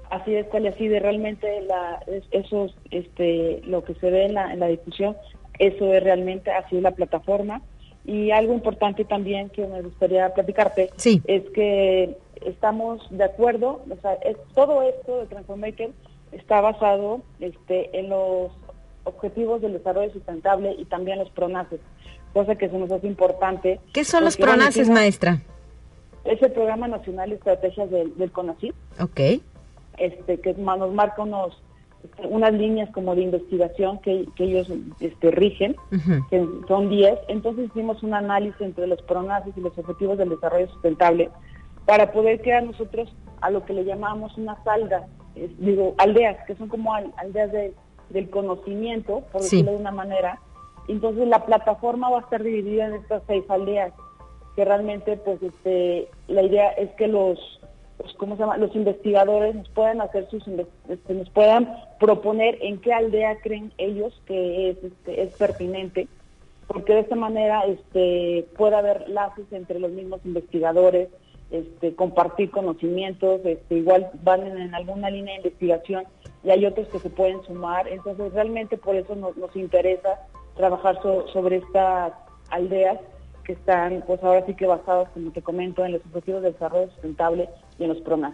[0.10, 2.00] Así es, Talia, así de realmente la,
[2.32, 5.15] eso, este, lo que se ve en la, en la discusión,
[5.60, 7.62] eso es realmente así la plataforma.
[8.06, 10.89] Y algo importante también que me gustaría platicarte
[11.26, 15.91] es que estamos de acuerdo, o sea, es, todo esto de Transformaker
[16.32, 18.52] está basado este, en los
[19.04, 21.80] objetivos del desarrollo sustentable y también los PRONACES,
[22.34, 23.80] cosa que se nos hace importante.
[23.93, 25.41] ¿Qué son los PRONACES, maestra?
[26.26, 28.76] Es el Programa Nacional de Estrategias del, del CONACYT.
[29.00, 29.41] Ok.
[29.97, 31.58] Este, que nos marca unos
[32.04, 35.76] este, unas líneas como de investigación que, ellos este, rigen,
[36.30, 37.19] que son 10.
[37.28, 41.30] Entonces hicimos un análisis entre los PRONACES y los Objetivos del Desarrollo Sustentable
[41.88, 45.08] para poder crear nosotros a lo que le llamamos una salda,
[45.58, 47.73] digo, aldeas, que son como aldeas de,
[48.10, 50.41] del conocimiento, por decirlo de una manera.
[50.89, 53.93] Entonces la plataforma va a estar dividida en estas seis aldeas,
[54.58, 57.39] que realmente pues este la idea es que los,
[58.17, 58.58] ¿cómo se llama?
[58.58, 60.43] los investigadores nos puedan hacer sus
[60.89, 66.10] este, nos puedan proponer en qué aldea creen ellos que es este, es pertinente
[66.67, 71.10] porque de esta manera este puede haber lazos entre los mismos investigadores
[71.51, 76.03] este, compartir conocimientos, este, igual van en, alguna línea de investigación
[76.43, 77.88] y hay otros que se pueden sumar.
[77.88, 80.19] Entonces, realmente por eso nos, interesa
[80.55, 82.13] trabajar sobre estas
[82.49, 82.99] aldeas
[83.43, 86.91] que están, pues ahora sí que basadas, como te comento, en los objetivos de desarrollo
[86.91, 88.33] sustentable y en los PRONAS.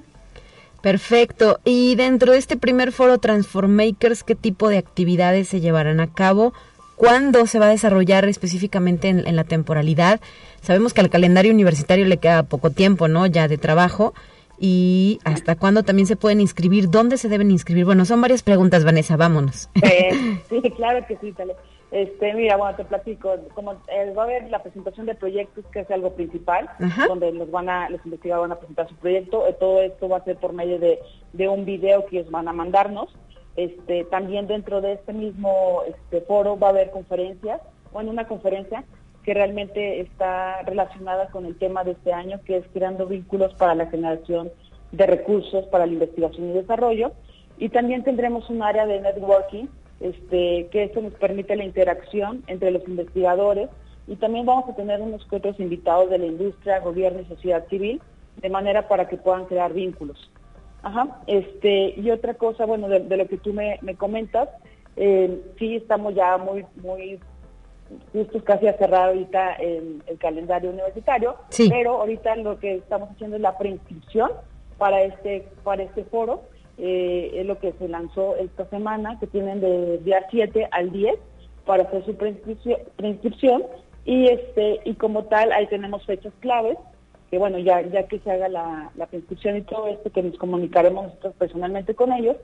[0.82, 1.60] Perfecto.
[1.64, 6.54] Y dentro de este primer foro Transformakers, ¿qué tipo de actividades se llevarán a cabo?
[6.96, 10.22] ¿Cuándo se va a desarrollar específicamente en la temporalidad?
[10.62, 13.26] Sabemos que al calendario universitario le queda poco tiempo, ¿no?
[13.26, 14.14] Ya de trabajo.
[14.60, 16.90] ¿Y hasta cuándo también se pueden inscribir?
[16.90, 17.84] ¿Dónde se deben inscribir?
[17.84, 19.70] Bueno, son varias preguntas, Vanessa, vámonos.
[19.82, 21.56] Eh, sí, claro que sí, Tale.
[21.92, 25.82] Este, mira, bueno, te platico, como eh, va a haber la presentación de proyectos, que
[25.82, 26.68] es algo principal,
[27.08, 30.18] donde los van a, los investigadores van a presentar su proyecto, eh, todo esto va
[30.18, 31.00] a ser por medio de,
[31.34, 33.14] de un video que ellos van a mandarnos.
[33.56, 38.84] Este, también dentro de este mismo este, foro va a haber conferencias, bueno, una conferencia
[39.24, 43.76] que realmente está relacionada con el tema de este año, que es creando vínculos para
[43.76, 44.52] la generación
[44.92, 47.12] de recursos para la investigación y desarrollo.
[47.58, 49.66] Y también tendremos un área de networking,
[50.00, 53.70] este, que esto nos permite la interacción entre los investigadores
[54.08, 58.02] y también vamos a tener unos otros invitados de la industria, gobierno y sociedad civil,
[58.42, 60.30] de manera para que puedan crear vínculos.
[60.84, 64.50] Ajá, este, y otra cosa, bueno, de, lo que tú me, comentas,
[64.98, 67.20] eh, sí estamos ya muy, muy
[68.12, 71.70] justo casi a cerrar ahorita el, el calendario universitario, Sí.
[71.70, 74.32] pero ahorita lo que estamos haciendo es la preinscripción
[74.78, 76.44] para este, para este foro,
[76.78, 81.16] eh, es lo que se lanzó esta semana, que tienen de día 7 al 10
[81.66, 83.64] para hacer su preinscripción, preinscripción
[84.06, 86.78] y este y como tal ahí tenemos fechas claves
[87.34, 90.38] que bueno ya ya que se haga la, la preinscripción y todo esto que nos
[90.38, 92.36] comunicaremos nosotros personalmente con ellos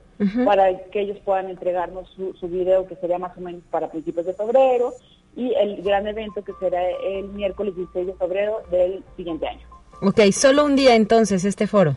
[0.44, 4.26] para que ellos puedan entregarnos su, su video que sería más o menos para principios
[4.26, 4.92] de febrero
[5.36, 9.64] y el gran evento que será el miércoles 16 de febrero del siguiente año.
[10.02, 11.94] Ok, solo un día entonces este foro.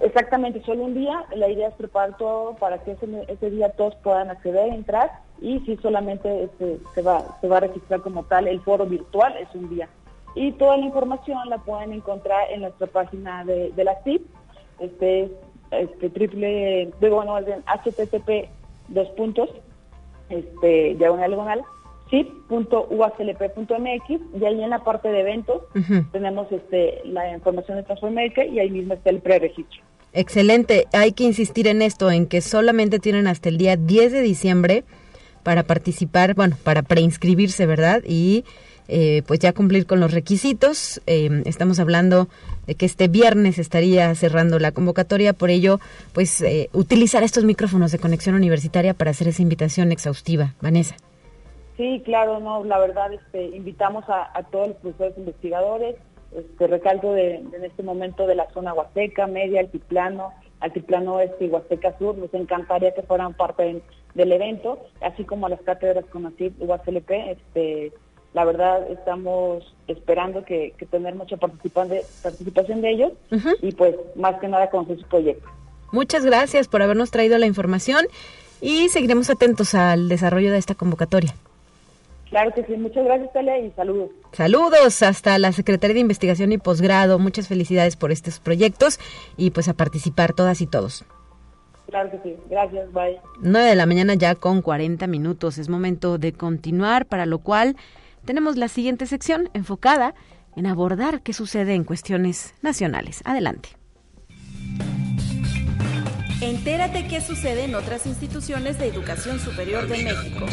[0.00, 1.24] Exactamente, solo un día.
[1.36, 5.60] La idea es preparar todo para que ese, ese día todos puedan acceder, entrar y
[5.60, 9.54] si solamente este, se, va, se va a registrar como tal el foro virtual, es
[9.54, 9.88] un día.
[10.34, 14.22] Y toda la información la pueden encontrar en nuestra página de, de la CIP,
[14.78, 15.30] este, es,
[15.70, 18.48] este triple, de, bueno, bien, http
[18.88, 19.50] dos puntos,
[20.30, 21.62] este, diagonal, diagonal,
[22.10, 25.62] cip.uaclp.mx y ahí en la parte de eventos
[26.12, 29.82] tenemos este, la información de Transformaker y ahí mismo está el preregistro.
[30.14, 30.86] Excelente.
[30.92, 34.84] Hay que insistir en esto, en que solamente tienen hasta el día 10 de diciembre
[35.42, 38.02] para participar, bueno, para preinscribirse, ¿verdad?
[38.06, 38.44] Y
[38.88, 41.00] eh, pues ya cumplir con los requisitos.
[41.06, 42.28] Eh, estamos hablando
[42.66, 45.78] de que este viernes estaría cerrando la convocatoria, por ello,
[46.12, 50.54] pues eh, utilizar estos micrófonos de conexión universitaria para hacer esa invitación exhaustiva.
[50.60, 50.96] Vanessa.
[51.76, 55.94] Sí, claro, no, la verdad, este, invitamos a, a todos los profesores investigadores,
[56.36, 61.48] este, recalco de, en este momento de la zona Huasteca, Media, Altiplano, Altiplano Oeste y
[61.48, 63.82] Huasteca Sur, nos encantaría que fueran parte de-
[64.14, 66.04] del evento, así como a las cátedras
[66.38, 67.92] y UACLP, este,
[68.34, 73.12] la verdad estamos esperando que, que tener mucha de- participación de ellos
[73.62, 75.48] y pues más que nada conocer su proyecto.
[75.92, 78.06] Muchas gracias por habernos traído la información
[78.60, 81.34] y seguiremos atentos al desarrollo de esta convocatoria.
[82.28, 84.10] Claro que sí, muchas gracias Tele y saludos.
[84.32, 87.18] Saludos hasta la Secretaría de Investigación y Posgrado.
[87.18, 89.00] Muchas felicidades por estos proyectos
[89.38, 91.06] y pues a participar todas y todos.
[91.88, 93.18] Claro que sí, gracias, bye.
[93.40, 95.56] 9 de la mañana ya con 40 minutos.
[95.56, 97.76] Es momento de continuar, para lo cual
[98.28, 100.14] tenemos la siguiente sección enfocada
[100.54, 103.22] en abordar qué sucede en cuestiones nacionales.
[103.24, 103.70] Adelante.
[106.42, 110.44] Entérate qué sucede en otras instituciones de educación superior de México.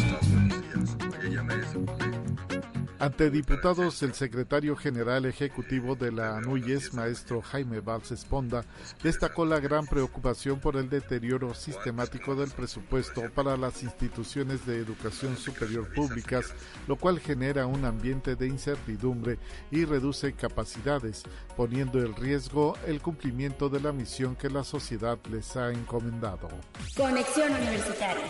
[2.98, 8.64] Ante diputados, el secretario general ejecutivo de la ANUYES, maestro Jaime Valls Esponda,
[9.02, 15.36] destacó la gran preocupación por el deterioro sistemático del presupuesto para las instituciones de educación
[15.36, 16.54] superior públicas,
[16.88, 19.38] lo cual genera un ambiente de incertidumbre
[19.70, 21.24] y reduce capacidades,
[21.54, 26.48] poniendo en riesgo el cumplimiento de la misión que la sociedad les ha encomendado.
[26.96, 28.24] Conexión Universitaria.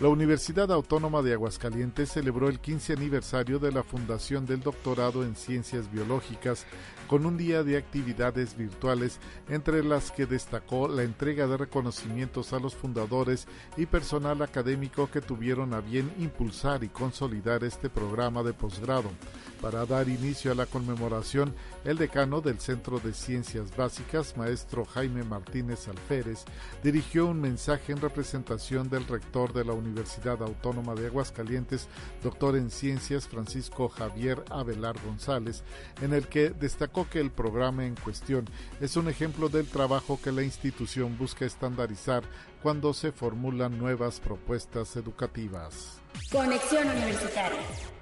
[0.00, 5.36] La Universidad Autónoma de Aguascalientes celebró el 15 aniversario de la fundación del doctorado en
[5.36, 6.64] Ciencias Biológicas
[7.06, 9.18] con un día de actividades virtuales
[9.50, 13.46] entre las que destacó la entrega de reconocimientos a los fundadores
[13.76, 19.10] y personal académico que tuvieron a bien impulsar y consolidar este programa de posgrado.
[19.60, 21.54] Para dar inicio a la conmemoración,
[21.84, 26.44] el decano del Centro de Ciencias Básicas, maestro Jaime Martínez Alférez,
[26.82, 31.88] dirigió un mensaje en representación del rector de la Universidad Autónoma de Aguascalientes,
[32.22, 35.62] doctor en Ciencias Francisco Javier Avelar González,
[36.02, 38.44] en el que destacó que el programa en cuestión
[38.80, 42.22] es un ejemplo del trabajo que la institución busca estandarizar
[42.62, 45.98] cuando se formulan nuevas propuestas educativas.
[46.30, 47.99] Conexión Universitaria.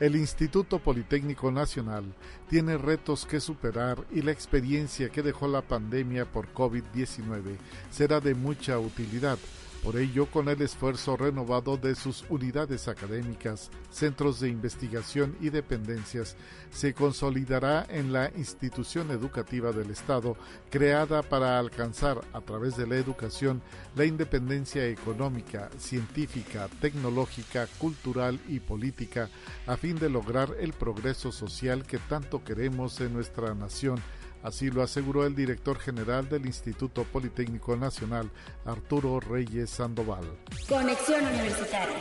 [0.00, 2.04] El Instituto Politécnico Nacional
[2.48, 7.58] tiene retos que superar y la experiencia que dejó la pandemia por COVID-19
[7.90, 9.38] será de mucha utilidad.
[9.82, 16.36] Por ello, con el esfuerzo renovado de sus unidades académicas, centros de investigación y dependencias,
[16.70, 20.36] se consolidará en la institución educativa del Estado,
[20.68, 23.62] creada para alcanzar, a través de la educación,
[23.96, 29.30] la independencia económica, científica, tecnológica, cultural y política,
[29.66, 33.98] a fin de lograr el progreso social que tanto queremos en nuestra nación
[34.42, 38.30] Así lo aseguró el director general del Instituto Politécnico Nacional,
[38.64, 40.24] Arturo Reyes Sandoval.
[40.68, 41.96] Conexión Universitaria.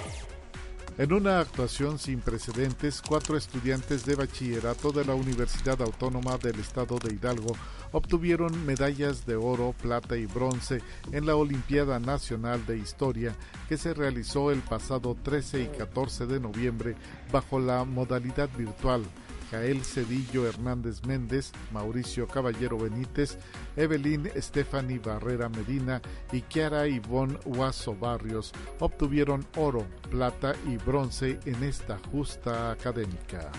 [0.99, 6.99] En una actuación sin precedentes, cuatro estudiantes de bachillerato de la Universidad Autónoma del Estado
[6.99, 7.55] de Hidalgo
[7.93, 10.81] obtuvieron medallas de oro, plata y bronce
[11.13, 13.33] en la Olimpiada Nacional de Historia
[13.69, 16.95] que se realizó el pasado 13 y 14 de noviembre
[17.31, 19.03] bajo la modalidad virtual
[19.51, 23.37] Jael Cedillo Hernández Méndez, Mauricio Caballero Benítez,
[23.75, 31.63] Evelyn Stephanie Barrera Medina y Kiara Ivonne Huazo Barrios obtuvieron oro, plata y bronce en
[31.63, 33.51] esta justa académica.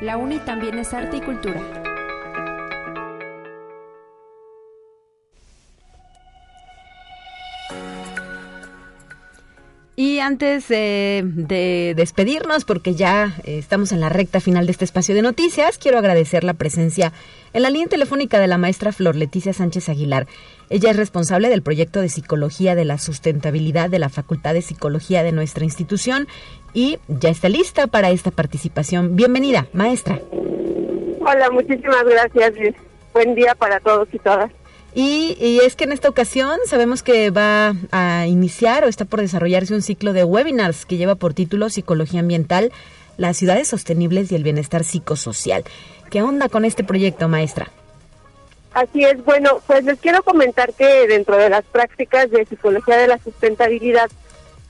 [0.00, 1.85] La UNI también es arte y cultura.
[10.26, 15.22] Antes de despedirnos, porque ya eh, estamos en la recta final de este espacio de
[15.22, 17.12] noticias, quiero agradecer la presencia
[17.52, 20.26] en la línea telefónica de la maestra Flor Leticia Sánchez Aguilar.
[20.68, 25.22] Ella es responsable del proyecto de Psicología de la Sustentabilidad de la Facultad de Psicología
[25.22, 26.26] de nuestra institución
[26.74, 29.14] y ya está lista para esta participación.
[29.14, 30.18] Bienvenida, maestra.
[31.20, 32.74] Hola, muchísimas gracias.
[33.14, 34.50] Buen día para todos y todas.
[34.98, 39.74] Y, es que en esta ocasión sabemos que va a iniciar o está por desarrollarse
[39.74, 42.72] un ciclo de webinars que lleva por título Psicología Ambiental,
[43.18, 45.64] las ciudades sostenibles y el bienestar psicosocial.
[46.08, 47.68] ¿Qué onda con este proyecto, maestra?
[48.72, 53.08] Así es, bueno, pues les quiero comentar que dentro de las prácticas de psicología de
[53.08, 54.08] la sustentabilidad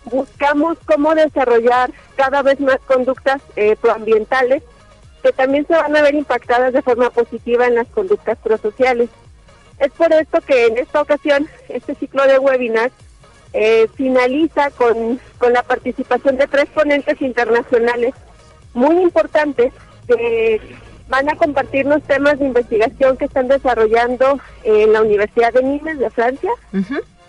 [0.06, 4.64] buscamos cómo desarrollar cada vez más conductas eh, proambientales
[5.22, 9.08] que también se van a ver impactadas de forma positiva en las conductas prosociales.
[9.78, 12.92] Es por esto que en esta ocasión este ciclo de webinars
[13.52, 18.14] eh, finaliza con, con la participación de tres ponentes internacionales
[18.74, 19.72] muy importantes
[20.06, 20.60] que
[21.08, 26.10] van a compartirnos temas de investigación que están desarrollando en la Universidad de Nimes de
[26.10, 26.50] Francia,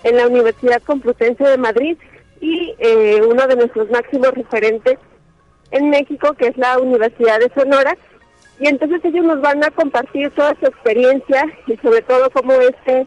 [0.03, 1.97] en la Universidad Complutense de Madrid
[2.41, 4.97] y eh, uno de nuestros máximos referentes
[5.71, 7.97] en México, que es la Universidad de Sonora,
[8.59, 12.75] y entonces ellos nos van a compartir toda su experiencia y sobre todo cómo es
[12.85, 13.05] que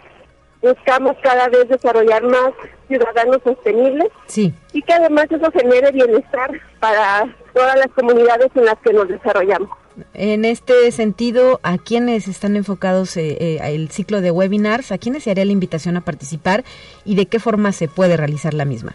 [0.62, 2.52] buscamos cada vez desarrollar más
[2.88, 4.52] ciudadanos sostenibles sí.
[4.72, 9.70] y que además eso genere bienestar para todas las comunidades en las que nos desarrollamos.
[10.14, 14.92] En este sentido, ¿a quiénes están enfocados eh, eh, el ciclo de webinars?
[14.92, 16.64] ¿A quiénes se haría la invitación a participar
[17.04, 18.94] y de qué forma se puede realizar la misma?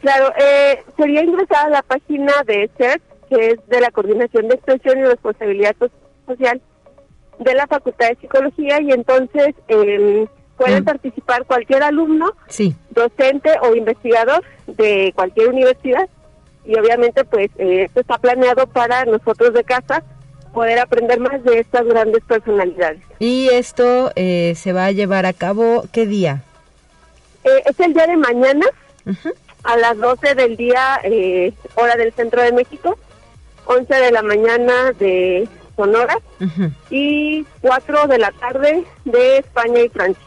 [0.00, 4.54] Claro, eh, sería ingresar a la página de CERT que es de la Coordinación de
[4.54, 5.76] Expresión y Responsabilidad
[6.26, 6.60] Social
[7.38, 10.26] de la Facultad de Psicología y entonces eh,
[10.58, 10.86] pueden mm.
[10.86, 12.32] participar cualquier alumno,
[12.90, 16.08] docente o investigador de cualquier universidad
[16.68, 20.02] y obviamente pues eh, esto está planeado para nosotros de casa
[20.52, 23.00] poder aprender más de estas grandes personalidades.
[23.18, 26.42] ¿Y esto eh, se va a llevar a cabo qué día?
[27.44, 28.66] Eh, es el día de mañana
[29.64, 31.00] a las 12 del día,
[31.76, 32.98] hora del centro de México.
[33.68, 35.46] 11 de la mañana de
[35.76, 36.18] Sonora
[36.90, 40.24] y 4 de la tarde de España y Francia.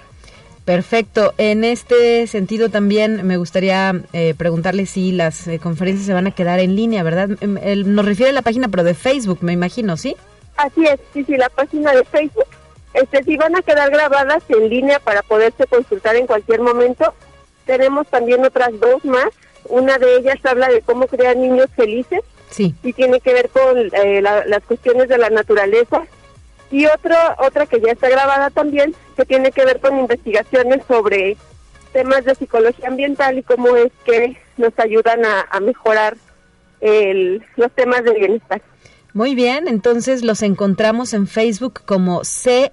[0.63, 1.33] Perfecto.
[1.39, 6.31] En este sentido también me gustaría eh, preguntarle si las eh, conferencias se van a
[6.31, 7.29] quedar en línea, ¿verdad?
[7.41, 7.57] Em,
[7.95, 10.15] nos refiere a la página, pero de Facebook, me imagino, ¿sí?
[10.57, 12.45] Así es, sí, sí, la página de Facebook.
[12.93, 17.13] Este, sí van a quedar grabadas en línea para poderse consultar en cualquier momento.
[17.65, 19.29] Tenemos también otras dos más.
[19.65, 22.21] Una de ellas habla de cómo crear niños felices
[22.51, 22.75] Sí.
[22.83, 26.03] Y tiene que ver con eh, las cuestiones de la naturaleza.
[26.69, 31.35] Y otra, otra que ya está grabada también, que tiene que ver con investigaciones sobre
[31.91, 36.15] temas de psicología ambiental y cómo es que nos ayudan a, mejorar
[36.79, 38.61] el, los temas de bienestar.
[39.13, 42.71] Muy bien, entonces los encontramos en Facebook como CERS,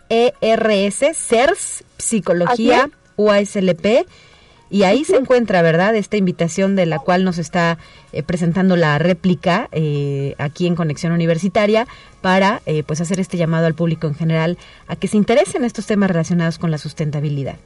[1.17, 4.07] CERS, Psicología UASLP
[4.71, 7.79] y ahí se encuentra, ¿verdad?, esta invitación de la cual nos está
[8.13, 11.87] eh, presentando la réplica eh, aquí en Conexión Universitaria
[12.21, 15.87] para eh, pues hacer este llamado al público en general a que se interesen estos
[15.87, 17.57] temas relacionados con la sustentabilidad.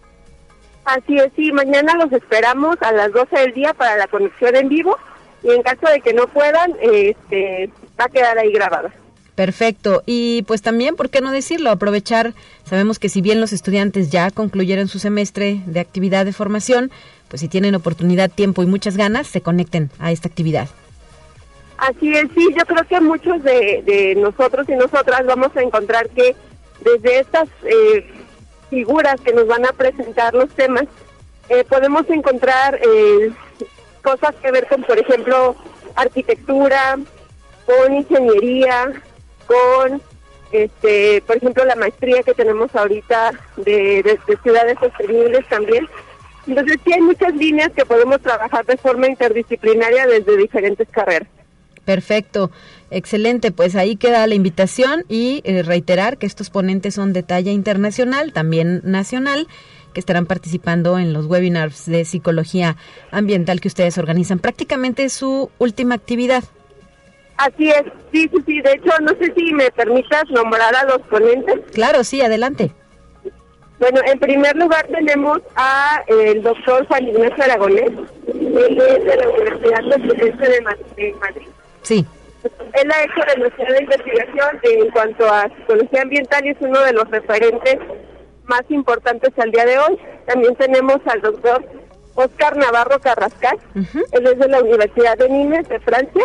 [0.85, 4.69] Así es, sí, mañana los esperamos a las 12 del día para la conexión en
[4.69, 4.97] vivo
[5.43, 8.93] y en caso de que no puedan, este, va a quedar ahí grabada.
[9.35, 10.03] Perfecto.
[10.05, 11.71] Y pues también, ¿por qué no decirlo?
[11.71, 16.91] Aprovechar, sabemos que si bien los estudiantes ya concluyeron su semestre de actividad de formación,
[17.29, 20.69] pues si tienen oportunidad, tiempo y muchas ganas, se conecten a esta actividad.
[21.79, 26.37] Así es, sí, yo creo que muchos de, nosotros y nosotras vamos a encontrar que
[26.85, 28.07] desde estas eh,
[28.71, 30.85] figuras que nos van a presentar los temas,
[31.49, 33.33] eh, podemos encontrar eh,
[34.03, 35.57] cosas que ver con, por ejemplo,
[35.97, 36.99] arquitectura,
[37.67, 38.93] con ingeniería,
[40.53, 45.89] este, por ejemplo, la maestría que tenemos ahorita de, ciudades sostenibles también.
[46.47, 51.29] Entonces sí hay muchas líneas que podemos trabajar de forma interdisciplinaria desde diferentes carreras.
[51.85, 52.51] Perfecto,
[52.91, 53.51] excelente.
[53.51, 58.33] Pues ahí queda la invitación y eh, reiterar que estos ponentes son de talla internacional,
[58.33, 59.49] también nacional,
[59.93, 62.77] que estarán participando en los webinars de psicología
[63.11, 64.39] ambiental que ustedes organizan.
[64.39, 66.45] Prácticamente es su última actividad.
[67.43, 67.83] Así es,
[68.13, 68.61] sí, sí, sí.
[68.61, 71.59] De hecho, no sé si me permitas nombrar a los ponentes.
[71.73, 72.71] Claro, sí, adelante.
[73.81, 77.91] Bueno, en primer lugar tenemos a el doctor Juan Ignacio Aragonés,
[78.29, 81.15] él es de la Universidad Complutense de Madrid.
[81.83, 82.07] Sí.
[82.45, 87.11] Él ha hecho demasiada investigación en cuanto a psicología ambiental y es uno de los
[87.11, 87.79] referentes
[88.45, 89.99] más importantes al día de hoy.
[90.27, 91.65] También tenemos al doctor
[92.15, 96.25] Oscar Navarro Carrascal, él es de la Universidad de Nimes de Francia.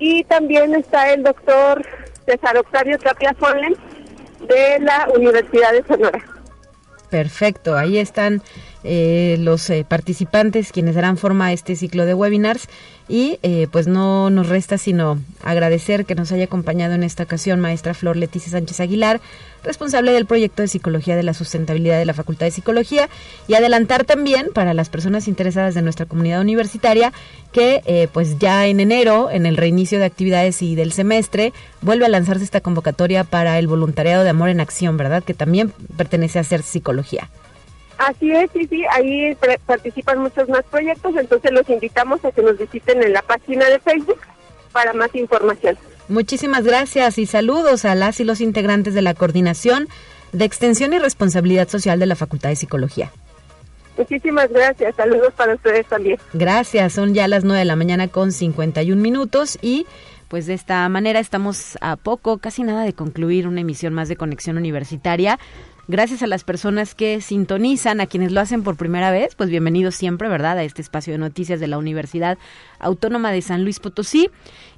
[0.00, 1.86] Y también está el doctor
[2.26, 3.76] César Octavio Tapia Fonlen
[4.48, 6.18] de la Universidad de Sonora.
[7.10, 8.42] Perfecto, ahí están
[8.82, 12.66] eh, los eh, participantes quienes darán forma a este ciclo de webinars
[13.10, 17.60] y eh, pues no nos resta sino agradecer que nos haya acompañado en esta ocasión
[17.60, 19.20] maestra Flor Leticia Sánchez Aguilar,
[19.62, 23.10] responsable del proyecto de Psicología de la Sustentabilidad de la Facultad de Psicología
[23.48, 27.12] y adelantar también para las personas interesadas de nuestra comunidad universitaria
[27.52, 31.52] que pues ya en enero, en el reinicio de actividades y del semestre,
[31.82, 35.24] vuelve a lanzarse esta convocatoria para el voluntariado de Amor en Acción, ¿verdad?
[35.24, 37.28] Que también pertenece a ser psicología.
[38.00, 39.36] Así es, sí, sí, ahí
[39.66, 43.78] participan muchos más proyectos, entonces los invitamos a que nos visiten en la página de
[43.78, 44.18] Facebook
[44.72, 45.76] para más información.
[46.08, 49.86] Muchísimas gracias y saludos a las y los integrantes de la Coordinación
[50.32, 53.12] de Extensión y Responsabilidad Social de la Facultad de Psicología.
[53.98, 56.18] Muchísimas gracias, saludos para ustedes también.
[56.32, 59.86] Gracias, son ya las 9 de la mañana con 51 minutos y
[60.30, 64.14] pues de esta manera estamos a poco, casi nada de concluir una emisión más de
[64.14, 65.40] Conexión Universitaria.
[65.90, 69.96] Gracias a las personas que sintonizan, a quienes lo hacen por primera vez, pues bienvenidos
[69.96, 72.38] siempre, ¿verdad?, a este espacio de noticias de la Universidad
[72.78, 74.30] Autónoma de San Luis Potosí.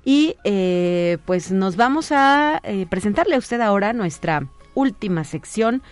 [0.07, 5.83] Y eh, pues nos vamos a eh, presentarle a usted ahora nuestra última sección,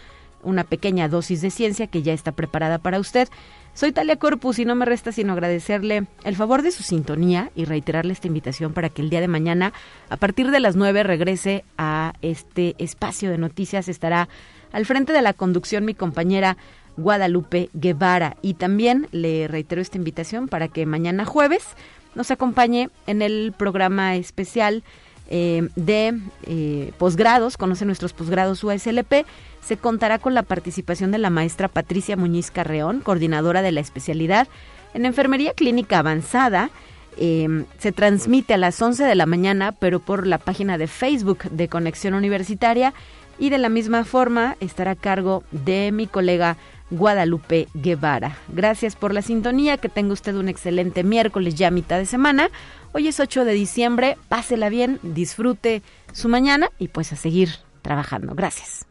[0.42, 3.28] una pequeña dosis de ciencia que ya está preparada para usted.
[3.74, 7.66] Soy Talia Corpus y no me resta sino agradecerle el favor de su sintonía y
[7.66, 9.74] reiterarle esta invitación para que el día de mañana,
[10.08, 13.86] a partir de las 9, regrese a este espacio de noticias.
[13.88, 14.30] Estará
[14.72, 16.56] al frente de la conducción mi compañera
[16.96, 18.36] Guadalupe Guevara.
[18.42, 21.64] Y también le reitero esta invitación para que mañana jueves
[22.14, 24.82] nos acompañe en el programa especial
[25.28, 29.24] eh, de eh, posgrados, conoce nuestros posgrados USLP,
[29.62, 34.48] se contará con la participación de la maestra Patricia Muñiz Carreón, coordinadora de la especialidad
[34.92, 36.70] en Enfermería Clínica Avanzada.
[37.16, 41.44] Eh, se transmite a las 11 de la mañana, pero por la página de Facebook
[41.50, 42.92] de Conexión Universitaria
[43.40, 46.56] y de la misma forma estará a cargo de mi colega
[46.90, 48.36] Guadalupe Guevara.
[48.48, 52.50] Gracias por la sintonía, que tenga usted un excelente miércoles ya mitad de semana.
[52.92, 55.82] Hoy es 8 de diciembre, pásela bien, disfrute
[56.12, 57.50] su mañana y pues a seguir
[57.82, 58.34] trabajando.
[58.34, 58.89] Gracias.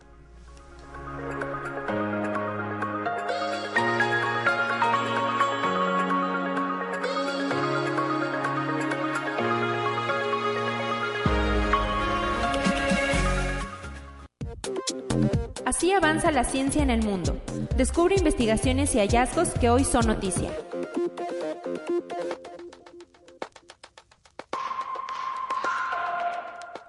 [15.69, 17.39] Así avanza la ciencia en el mundo.
[17.77, 20.49] Descubre investigaciones y hallazgos que hoy son noticia.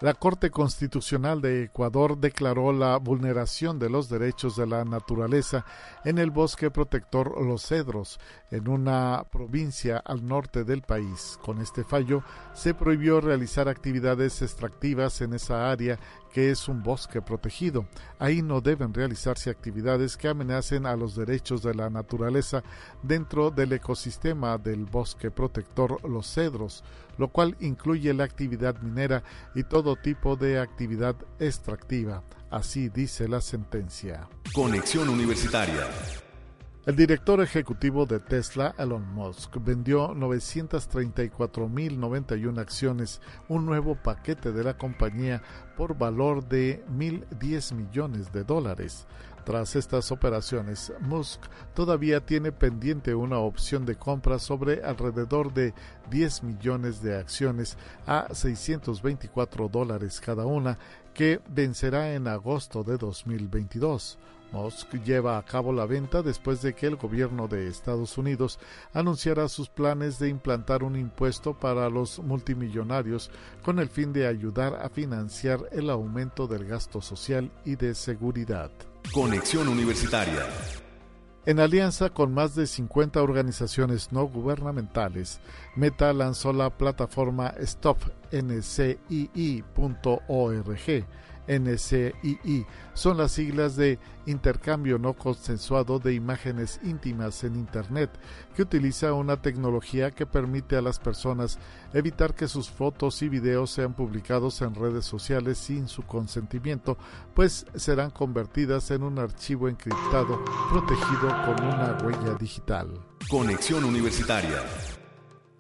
[0.01, 5.67] La Corte Constitucional de Ecuador declaró la vulneración de los derechos de la naturaleza
[6.07, 8.19] en el bosque protector Los Cedros,
[8.51, 11.39] en una provincia al norte del país.
[11.45, 12.23] Con este fallo
[12.55, 15.99] se prohibió realizar actividades extractivas en esa área
[16.33, 17.87] que es un bosque protegido.
[18.19, 22.63] Ahí no deben realizarse actividades que amenacen a los derechos de la naturaleza
[23.03, 26.85] dentro del ecosistema del bosque protector Los Cedros,
[27.19, 29.23] lo cual incluye la actividad minera
[29.55, 32.23] y todo tipo de actividad extractiva.
[32.51, 34.29] Así dice la sentencia.
[34.53, 35.87] Conexión Universitaria.
[36.87, 43.21] El director ejecutivo de Tesla, Elon Musk, vendió 934.091 acciones,
[43.51, 45.43] un nuevo paquete de la compañía
[45.77, 49.07] por valor de 1.010 millones de dólares.
[49.45, 51.43] Tras estas operaciones, Musk
[51.75, 55.75] todavía tiene pendiente una opción de compra sobre alrededor de
[56.09, 57.77] 10 millones de acciones
[58.07, 60.79] a 624 dólares cada una,
[61.13, 64.19] que vencerá en agosto de 2022.
[64.53, 68.59] Musk lleva a cabo la venta después de que el gobierno de Estados Unidos
[68.93, 73.31] anunciara sus planes de implantar un impuesto para los multimillonarios
[73.63, 78.71] con el fin de ayudar a financiar el aumento del gasto social y de seguridad.
[79.13, 80.47] Conexión Universitaria.
[81.47, 85.41] En alianza con más de 50 organizaciones no gubernamentales,
[85.75, 88.81] Meta lanzó la plataforma stopncii.org
[91.49, 92.67] NCII.
[92.95, 98.11] Son las siglas de Intercambio No Consensuado de Imágenes Íntimas en Internet,
[98.55, 101.59] que utiliza una tecnología que permite a las personas
[101.93, 106.99] evitar que sus fotos y videos sean publicados en redes sociales sin su consentimiento,
[107.35, 112.89] pues serán convertidas en un archivo encriptado protegido con una huella digital.
[113.29, 115.00] Conexión Universitaria.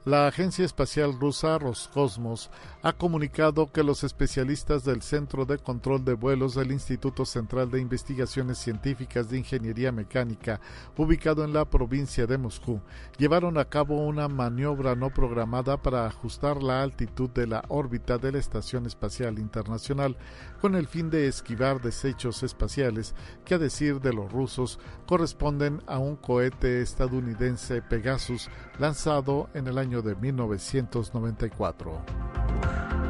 [0.07, 2.49] La Agencia Espacial Rusa Roscosmos
[2.81, 7.83] ha comunicado que los especialistas del Centro de Control de Vuelos del Instituto Central de
[7.83, 10.59] Investigaciones Científicas de Ingeniería Mecánica,
[10.97, 12.81] ubicado en la provincia de Moscú,
[13.19, 18.33] llevaron a cabo una maniobra no programada para ajustar la altitud de la órbita de
[18.33, 20.17] la Estación Espacial Internacional,
[20.61, 25.99] con el fin de esquivar desechos espaciales que, a decir de los rusos, corresponden a
[25.99, 28.49] un cohete estadounidense Pegasus
[28.79, 33.10] lanzado en el año de 1994.